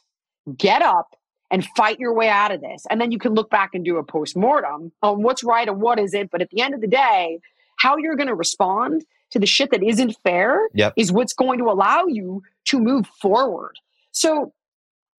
Get 0.57 0.81
up 0.81 1.15
and 1.51 1.63
fight 1.77 2.01
your 2.01 2.15
way 2.15 2.31
out 2.31 2.53
of 2.53 2.63
this. 2.63 2.87
And 2.89 2.99
then 2.99 3.13
you 3.13 3.19
can 3.19 3.35
look 3.35 3.51
back 3.51 3.75
and 3.75 3.85
do 3.85 3.99
a 3.99 4.03
post-mortem 4.03 4.93
on 5.03 5.23
what's 5.23 5.45
right 5.45 5.69
and 5.69 5.83
what 5.83 5.99
isn't. 5.99 6.31
But 6.31 6.41
at 6.41 6.49
the 6.49 6.63
end 6.63 6.73
of 6.73 6.81
the 6.81 6.87
day, 6.87 7.39
how 7.77 7.99
you're 7.99 8.17
going 8.17 8.29
to 8.29 8.35
respond 8.35 9.05
to 9.35 9.41
the 9.41 9.47
shit 9.47 9.71
that 9.73 9.83
isn't 9.83 10.17
fair 10.23 10.69
Yep. 10.75 10.95
is 10.97 11.13
what's 11.13 11.35
going 11.35 11.59
to 11.59 11.65
allow 11.67 12.07
you 12.07 12.43
to 12.67 12.79
move 12.79 13.07
forward. 13.21 13.79
So, 14.13 14.53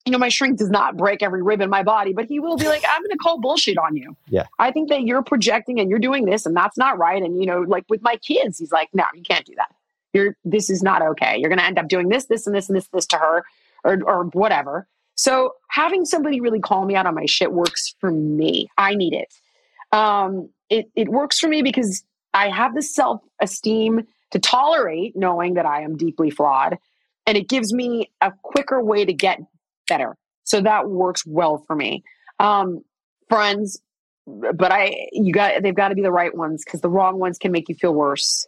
you 0.05 0.11
know, 0.13 0.17
my 0.17 0.29
shrink 0.29 0.57
does 0.57 0.69
not 0.69 0.95
break 0.95 1.21
every 1.21 1.43
rib 1.43 1.59
in 1.59 1.69
my 1.69 1.83
body, 1.83 2.13
but 2.13 2.25
he 2.25 2.39
will 2.39 2.55
be 2.55 2.65
like, 2.65 2.83
I'm 2.89 3.01
going 3.01 3.11
to 3.11 3.17
call 3.17 3.41
bullshit 3.41 3.77
on 3.77 3.97
you. 3.97 4.15
Yeah. 4.29 4.45
I 4.57 4.71
think 4.71 4.87
that 4.87 5.01
you're 5.01 5.21
projecting 5.21 5.81
and 5.81 5.89
you're 5.89 5.99
doing 5.99 6.23
this 6.25 6.45
and 6.45 6.55
that's 6.55 6.77
not 6.77 6.97
right. 6.97 7.21
And, 7.21 7.37
you 7.39 7.45
know, 7.45 7.59
like 7.59 7.83
with 7.89 8.01
my 8.01 8.15
kids, 8.15 8.57
he's 8.57 8.71
like, 8.71 8.87
no, 8.93 9.03
you 9.13 9.21
can't 9.21 9.45
do 9.45 9.53
that. 9.57 9.75
You're, 10.13 10.37
this 10.45 10.69
is 10.69 10.81
not 10.81 11.01
okay. 11.01 11.37
You're 11.37 11.49
going 11.49 11.59
to 11.59 11.65
end 11.65 11.77
up 11.77 11.89
doing 11.89 12.07
this, 12.07 12.25
this, 12.25 12.47
and 12.47 12.55
this, 12.55 12.69
and 12.69 12.77
this, 12.77 12.87
this 12.87 13.05
to 13.07 13.17
her 13.17 13.43
or, 13.83 13.99
or 14.05 14.23
whatever. 14.27 14.87
So 15.15 15.55
having 15.69 16.05
somebody 16.05 16.39
really 16.39 16.61
call 16.61 16.85
me 16.85 16.95
out 16.95 17.05
on 17.05 17.15
my 17.15 17.25
shit 17.25 17.51
works 17.51 17.95
for 17.99 18.11
me. 18.11 18.69
I 18.77 18.95
need 18.95 19.13
it. 19.13 19.33
Um, 19.91 20.49
it, 20.69 20.89
it 20.95 21.09
works 21.09 21.37
for 21.37 21.49
me 21.49 21.61
because 21.61 22.03
I 22.35 22.49
have 22.49 22.75
the 22.75 22.83
self 22.83 23.21
esteem 23.41 24.05
to 24.31 24.39
tolerate 24.39 25.15
knowing 25.15 25.55
that 25.55 25.65
I 25.65 25.81
am 25.81 25.95
deeply 25.95 26.29
flawed. 26.29 26.77
And 27.25 27.37
it 27.37 27.47
gives 27.47 27.73
me 27.73 28.11
a 28.21 28.31
quicker 28.43 28.83
way 28.83 29.05
to 29.05 29.13
get 29.13 29.39
better. 29.87 30.15
So 30.43 30.61
that 30.61 30.89
works 30.89 31.25
well 31.25 31.63
for 31.65 31.75
me. 31.75 32.03
Um, 32.39 32.83
friends, 33.29 33.81
but 34.27 34.71
I, 34.71 35.07
you 35.11 35.33
got, 35.33 35.63
they've 35.63 35.73
got 35.73 35.89
to 35.89 35.95
be 35.95 36.01
the 36.01 36.11
right 36.11 36.35
ones 36.35 36.63
because 36.63 36.81
the 36.81 36.89
wrong 36.89 37.17
ones 37.17 37.39
can 37.39 37.51
make 37.51 37.69
you 37.69 37.75
feel 37.75 37.93
worse. 37.93 38.45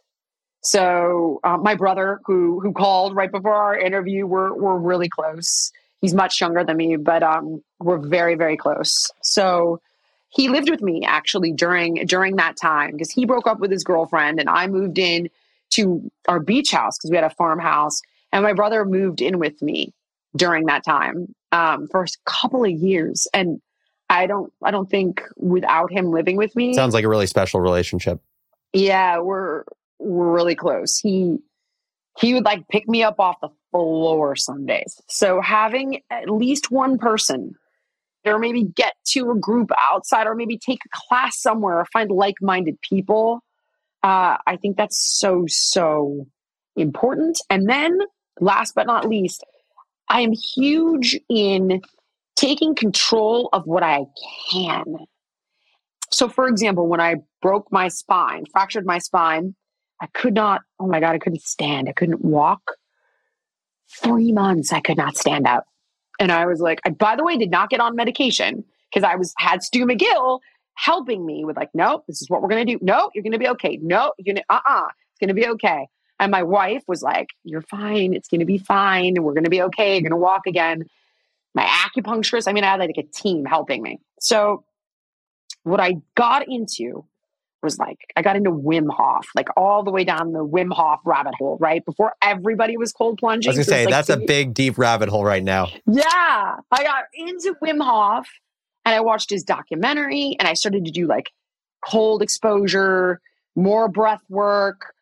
So 0.62 1.40
uh, 1.44 1.58
my 1.58 1.76
brother, 1.76 2.20
who 2.26 2.60
who 2.60 2.74
called 2.74 3.16
right 3.16 3.32
before 3.32 3.54
our 3.54 3.78
interview, 3.78 4.26
we're 4.26 4.54
we're 4.54 4.78
really 4.78 5.08
close. 5.08 5.72
He's 6.02 6.14
much 6.14 6.42
younger 6.42 6.64
than 6.64 6.78
me, 6.78 6.98
but 6.98 7.24
um, 7.24 7.64
we're 7.80 8.00
very 8.00 8.36
very 8.36 8.58
close. 8.58 9.10
So 9.22 9.80
he 10.30 10.50
lived 10.50 10.70
with 10.70 10.82
me 10.82 11.04
actually 11.06 11.52
during 11.52 11.96
during 12.06 12.36
that 12.38 12.58
time 12.58 12.92
because 12.92 13.12
he 13.12 13.26
broke 13.26 13.48
up 13.48 13.60
with 13.60 13.72
his 13.72 13.84
girlfriend, 13.84 14.40
and 14.40 14.50
I 14.50 14.68
moved 14.68 14.98
in 14.98 15.30
to 15.72 16.10
our 16.28 16.40
beach 16.40 16.72
house 16.72 16.98
because 16.98 17.12
we 17.12 17.18
had 17.18 17.24
a 17.24 17.30
farmhouse, 17.30 18.02
and 18.32 18.44
my 18.44 18.54
brother 18.54 18.86
moved 18.86 19.22
in 19.22 19.40
with 19.40 19.62
me 19.62 19.94
during 20.36 20.66
that 20.66 20.84
time 20.86 21.34
um, 21.52 21.88
for 21.88 22.04
a 22.04 22.08
couple 22.26 22.64
of 22.64 22.72
years, 22.72 23.28
and 23.34 23.62
I 24.10 24.28
don't 24.28 24.52
I 24.64 24.72
don't 24.72 24.90
think 24.90 25.22
without 25.38 25.92
him 25.92 26.12
living 26.12 26.38
with 26.38 26.56
me, 26.56 26.74
Sounds 26.74 26.94
like 26.94 27.06
a 27.06 27.10
really 27.10 27.28
special 27.28 27.60
relationship. 27.62 28.20
yeah, 28.74 29.20
we're 29.20 29.64
we're 30.00 30.32
really 30.32 30.56
close. 30.56 30.98
He 31.00 31.38
he 32.20 32.34
would 32.34 32.46
like 32.46 32.68
pick 32.68 32.88
me 32.88 33.04
up 33.04 33.20
off 33.20 33.40
the 33.42 33.50
floor 33.72 34.36
some 34.36 34.66
days. 34.66 35.00
So 35.08 35.40
having 35.42 36.02
at 36.10 36.30
least 36.30 36.72
one 36.72 36.98
person 36.98 37.56
or 38.28 38.40
maybe 38.40 38.64
get 38.64 38.94
to 39.06 39.32
a 39.32 39.36
group 39.36 39.70
outside 39.92 40.28
or 40.28 40.36
maybe 40.36 40.58
take 40.58 40.80
a 40.86 40.90
class 40.92 41.42
somewhere 41.42 41.80
or 41.80 41.86
find 41.86 42.12
like-minded 42.12 42.80
people 42.82 43.42
uh, 44.04 44.38
i 44.46 44.58
think 44.62 44.78
that's 44.78 44.98
so 44.98 45.46
so 45.48 46.28
important. 46.78 47.42
And 47.50 47.68
then 47.68 47.98
last 48.40 48.76
but 48.76 48.88
not 48.88 49.08
least 49.08 49.44
i 50.10 50.22
am 50.22 50.32
huge 50.32 51.20
in 51.28 51.82
taking 52.36 52.76
control 52.76 53.50
of 53.52 53.66
what 53.66 53.84
i 53.84 54.06
can. 54.52 54.86
So 56.12 56.30
for 56.30 56.48
example 56.48 56.88
when 56.88 57.02
i 57.02 57.16
broke 57.42 57.72
my 57.72 57.88
spine 57.88 58.46
fractured 58.52 58.86
my 58.86 59.00
spine 59.00 59.56
i 60.02 60.08
could 60.14 60.36
not 60.36 60.62
oh 60.80 60.88
my 60.88 61.00
god 61.00 61.16
i 61.16 61.20
couldn't 61.20 61.42
stand. 61.42 61.90
I 61.90 61.94
couldn't 61.94 62.24
walk. 62.24 62.74
Three 64.04 64.32
months 64.32 64.72
i 64.72 64.80
could 64.80 64.98
not 64.98 65.18
stand 65.18 65.48
up 65.48 65.66
and 66.20 66.32
I 66.32 66.46
was 66.46 66.60
like, 66.60 66.80
I, 66.86 66.90
by 66.90 67.16
the 67.16 67.24
way, 67.24 67.38
did 67.38 67.52
not 67.52 67.70
get 67.70 67.80
on 67.80 67.96
medication 67.96 68.64
because 68.92 69.08
I 69.08 69.16
was 69.16 69.34
had 69.38 69.64
Stu 69.64 69.86
McGill 69.86 70.40
helping 70.76 71.26
me 71.26 71.44
with 71.46 71.58
like, 71.58 71.70
no, 71.74 72.04
this 72.08 72.22
is 72.22 72.30
what 72.30 72.42
we're 72.42 72.50
gonna 72.50 72.66
do. 72.66 72.80
No, 72.82 73.10
you're 73.14 73.24
gonna 73.24 73.40
be 73.40 73.50
okay. 73.50 73.80
No, 73.82 74.14
you're 74.18 74.34
gonna 74.34 74.46
uh 74.50 74.60
uh 74.68 74.88
it's 75.12 75.20
gonna 75.20 75.34
be 75.34 75.48
okay. 75.48 75.88
And 76.20 76.32
my 76.32 76.44
wife 76.44 76.84
was 76.88 77.02
like, 77.02 77.28
You're 77.44 77.62
fine, 77.62 78.14
it's 78.14 78.28
gonna 78.28 78.46
be 78.46 78.58
fine, 78.58 79.16
we're 79.22 79.34
gonna 79.34 79.50
be 79.50 79.62
okay, 79.64 79.94
you're 79.94 80.10
gonna 80.10 80.18
walk 80.18 80.48
again. 80.48 80.86
My 81.54 81.66
acupuncturist, 81.66 82.48
I 82.48 82.54
mean, 82.54 82.64
I 82.64 82.72
had 82.72 82.80
like 82.80 82.98
a 82.98 83.04
team 83.04 83.46
helping 83.46 83.82
me. 83.82 84.00
So 84.20 84.64
what 85.64 85.80
I 85.80 85.98
got 86.16 86.48
into 86.48 87.06
was 87.68 87.78
like 87.78 88.14
I 88.16 88.22
got 88.22 88.38
into 88.38 88.50
Wim 88.50 88.88
Hof, 88.90 89.28
like 89.36 89.50
all 89.58 89.84
the 89.84 89.92
way 89.92 90.06
down 90.06 90.32
the 90.32 90.46
Wim 90.46 90.72
Hof 90.72 91.02
rabbit 91.04 91.36
hole, 91.38 91.58
right? 91.60 91.84
Before 91.84 92.14
everybody 92.24 92.78
was 92.78 92.94
cold 92.94 93.18
plunging. 93.18 93.50
I 93.50 93.58
was 93.58 93.68
gonna 93.68 93.78
say 93.78 93.86
like 93.86 93.94
that's 93.94 94.10
a 94.10 94.18
big, 94.18 94.54
deep 94.54 94.78
rabbit 94.78 95.10
hole 95.10 95.26
right 95.26 95.44
now. 95.44 95.68
yeah, 95.86 96.56
I 96.72 96.84
got 96.84 97.04
into 97.14 97.56
Wim 97.62 97.84
Hof 97.84 98.26
and 98.86 98.96
I 98.96 99.02
watched 99.02 99.30
his 99.30 99.44
documentary 99.44 100.38
and 100.40 100.48
I 100.48 100.54
started 100.54 100.86
to 100.86 100.92
do 100.92 101.08
like 101.08 101.32
cold 101.86 102.22
exposure, 102.22 103.20
more 103.58 103.90
breath 103.90 104.24
work, 104.30 104.94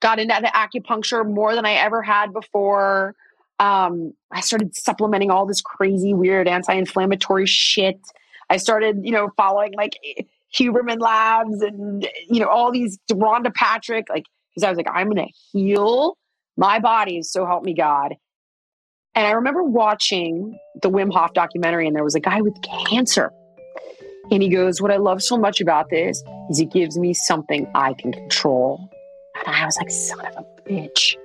got 0.00 0.20
into 0.20 0.38
the 0.40 0.48
acupuncture 0.48 1.28
more 1.28 1.56
than 1.56 1.66
I 1.66 1.72
ever 1.72 2.02
had 2.02 2.32
before. 2.32 3.16
Um, 3.58 4.14
I 4.30 4.42
started 4.42 4.76
supplementing 4.76 5.32
all 5.32 5.44
this 5.44 5.60
crazy, 5.60 6.14
weird 6.14 6.46
anti 6.46 6.72
inflammatory 6.72 7.46
shit. 7.46 8.00
I 8.48 8.58
started, 8.58 9.00
you 9.02 9.10
know, 9.10 9.30
following 9.36 9.72
like 9.74 9.98
Huberman 10.58 11.00
Labs 11.00 11.62
and, 11.62 12.06
you 12.28 12.40
know, 12.40 12.48
all 12.48 12.72
these 12.72 12.98
Rhonda 13.10 13.54
Patrick, 13.54 14.06
like, 14.08 14.24
because 14.54 14.66
I 14.66 14.70
was 14.70 14.76
like, 14.76 14.88
I'm 14.92 15.10
to 15.12 15.26
heal 15.52 16.16
my 16.56 16.78
body, 16.78 17.22
so 17.22 17.46
help 17.46 17.64
me 17.64 17.74
God. 17.74 18.14
And 19.14 19.26
I 19.26 19.32
remember 19.32 19.62
watching 19.62 20.58
the 20.80 20.90
Wim 20.90 21.12
Hof 21.12 21.34
documentary, 21.34 21.86
and 21.86 21.94
there 21.94 22.04
was 22.04 22.14
a 22.14 22.20
guy 22.20 22.40
with 22.40 22.54
cancer. 22.88 23.30
And 24.30 24.42
he 24.42 24.48
goes, 24.48 24.80
What 24.80 24.90
I 24.90 24.96
love 24.96 25.22
so 25.22 25.36
much 25.36 25.60
about 25.60 25.90
this 25.90 26.22
is 26.48 26.60
it 26.60 26.72
gives 26.72 26.98
me 26.98 27.12
something 27.12 27.70
I 27.74 27.94
can 27.94 28.12
control. 28.12 28.88
And 29.46 29.54
I 29.54 29.64
was 29.66 29.76
like, 29.76 29.90
Son 29.90 30.24
of 30.24 30.36
a 30.36 30.62
bitch. 30.68 31.16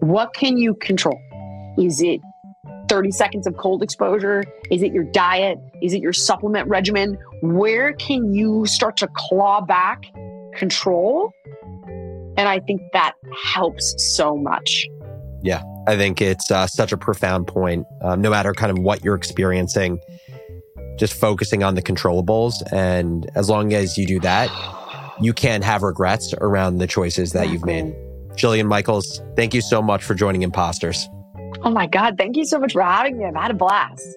What 0.00 0.34
can 0.34 0.58
you 0.58 0.74
control? 0.74 1.18
Is 1.78 2.02
it 2.02 2.20
30 2.88 3.10
seconds 3.12 3.46
of 3.46 3.56
cold 3.56 3.82
exposure? 3.82 4.44
Is 4.70 4.82
it 4.82 4.92
your 4.92 5.04
diet? 5.04 5.58
Is 5.82 5.94
it 5.94 6.00
your 6.00 6.12
supplement 6.12 6.68
regimen? 6.68 7.16
Where 7.44 7.92
can 7.92 8.32
you 8.32 8.64
start 8.64 8.96
to 8.96 9.08
claw 9.14 9.60
back 9.60 10.04
control? 10.56 11.30
And 12.38 12.48
I 12.48 12.58
think 12.60 12.80
that 12.94 13.16
helps 13.52 13.94
so 14.16 14.34
much. 14.34 14.86
Yeah, 15.42 15.62
I 15.86 15.94
think 15.94 16.22
it's 16.22 16.50
uh, 16.50 16.66
such 16.66 16.90
a 16.90 16.96
profound 16.96 17.46
point. 17.46 17.86
Um, 18.00 18.22
no 18.22 18.30
matter 18.30 18.54
kind 18.54 18.70
of 18.76 18.82
what 18.82 19.04
you're 19.04 19.14
experiencing, 19.14 20.00
just 20.98 21.12
focusing 21.12 21.62
on 21.62 21.74
the 21.74 21.82
controllables. 21.82 22.54
And 22.72 23.30
as 23.34 23.50
long 23.50 23.74
as 23.74 23.98
you 23.98 24.06
do 24.06 24.20
that, 24.20 24.48
you 25.20 25.34
can 25.34 25.60
have 25.60 25.82
regrets 25.82 26.32
around 26.40 26.78
the 26.78 26.86
choices 26.86 27.32
that 27.32 27.50
you've 27.50 27.66
made. 27.66 27.94
Jillian 28.36 28.68
Michaels, 28.68 29.20
thank 29.36 29.52
you 29.52 29.60
so 29.60 29.82
much 29.82 30.02
for 30.02 30.14
joining 30.14 30.40
Imposters. 30.40 31.06
Oh 31.62 31.70
my 31.70 31.86
God. 31.86 32.16
Thank 32.16 32.38
you 32.38 32.46
so 32.46 32.58
much 32.58 32.72
for 32.72 32.80
having 32.80 33.18
me. 33.18 33.26
I've 33.26 33.34
had 33.34 33.50
a 33.50 33.54
blast. 33.54 34.16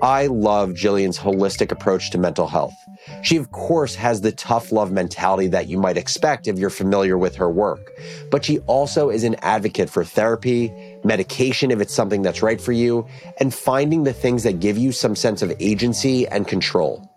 I 0.00 0.26
love 0.26 0.70
Jillian's 0.70 1.18
holistic 1.18 1.72
approach 1.72 2.10
to 2.10 2.18
mental 2.18 2.46
health. 2.46 2.74
She, 3.22 3.36
of 3.36 3.50
course, 3.50 3.94
has 3.96 4.20
the 4.20 4.32
tough 4.32 4.70
love 4.70 4.92
mentality 4.92 5.48
that 5.48 5.68
you 5.68 5.78
might 5.78 5.96
expect 5.96 6.46
if 6.46 6.58
you're 6.58 6.70
familiar 6.70 7.18
with 7.18 7.34
her 7.36 7.50
work, 7.50 7.92
but 8.30 8.44
she 8.44 8.58
also 8.60 9.10
is 9.10 9.24
an 9.24 9.36
advocate 9.42 9.90
for 9.90 10.04
therapy, 10.04 10.72
medication 11.04 11.70
if 11.70 11.80
it's 11.80 11.94
something 11.94 12.22
that's 12.22 12.42
right 12.42 12.60
for 12.60 12.72
you, 12.72 13.06
and 13.38 13.52
finding 13.54 14.04
the 14.04 14.12
things 14.12 14.42
that 14.44 14.60
give 14.60 14.78
you 14.78 14.92
some 14.92 15.16
sense 15.16 15.42
of 15.42 15.52
agency 15.58 16.28
and 16.28 16.46
control. 16.46 17.08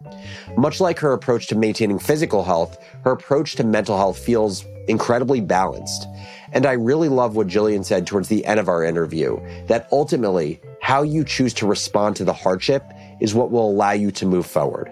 Much 0.57 0.79
like 0.79 0.97
her 0.99 1.13
approach 1.13 1.47
to 1.47 1.55
maintaining 1.55 1.99
physical 1.99 2.43
health, 2.43 2.77
her 3.03 3.11
approach 3.11 3.55
to 3.55 3.63
mental 3.63 3.97
health 3.97 4.17
feels 4.17 4.65
incredibly 4.87 5.41
balanced. 5.41 6.07
And 6.51 6.65
I 6.65 6.73
really 6.73 7.09
love 7.09 7.35
what 7.35 7.47
Jillian 7.47 7.85
said 7.85 8.07
towards 8.07 8.27
the 8.27 8.45
end 8.45 8.59
of 8.59 8.67
our 8.67 8.83
interview 8.83 9.39
that 9.67 9.87
ultimately, 9.91 10.59
how 10.91 11.03
you 11.03 11.23
choose 11.23 11.53
to 11.53 11.65
respond 11.65 12.17
to 12.17 12.25
the 12.25 12.33
hardship 12.33 12.83
is 13.21 13.33
what 13.33 13.49
will 13.49 13.69
allow 13.69 13.93
you 13.93 14.11
to 14.11 14.25
move 14.25 14.45
forward. 14.45 14.89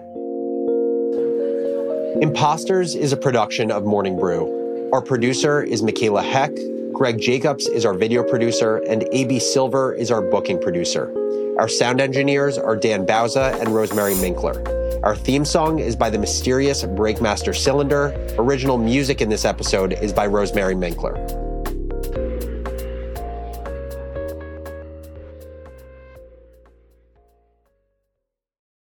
Imposters 2.22 2.94
is 2.94 3.12
a 3.12 3.18
production 3.18 3.70
of 3.70 3.84
Morning 3.84 4.18
Brew. 4.18 4.88
Our 4.94 5.02
producer 5.02 5.62
is 5.62 5.82
Michaela 5.82 6.22
Heck. 6.22 6.52
Greg 6.94 7.20
Jacobs 7.20 7.66
is 7.66 7.84
our 7.84 7.92
video 7.92 8.22
producer, 8.22 8.78
and 8.88 9.06
AB 9.12 9.40
Silver 9.40 9.92
is 9.92 10.10
our 10.10 10.22
booking 10.22 10.58
producer. 10.58 11.12
Our 11.58 11.68
sound 11.68 12.00
engineers 12.00 12.56
are 12.56 12.76
Dan 12.76 13.04
Bauza 13.04 13.60
and 13.60 13.68
Rosemary 13.68 14.14
Minkler. 14.14 14.56
Our 15.02 15.14
theme 15.14 15.44
song 15.44 15.80
is 15.80 15.96
by 15.96 16.08
the 16.08 16.18
mysterious 16.18 16.82
Breakmaster 16.82 17.54
Cylinder. 17.54 18.14
Original 18.38 18.78
music 18.78 19.20
in 19.20 19.28
this 19.28 19.44
episode 19.44 19.92
is 19.92 20.14
by 20.14 20.26
Rosemary 20.26 20.74
Minkler. 20.74 21.49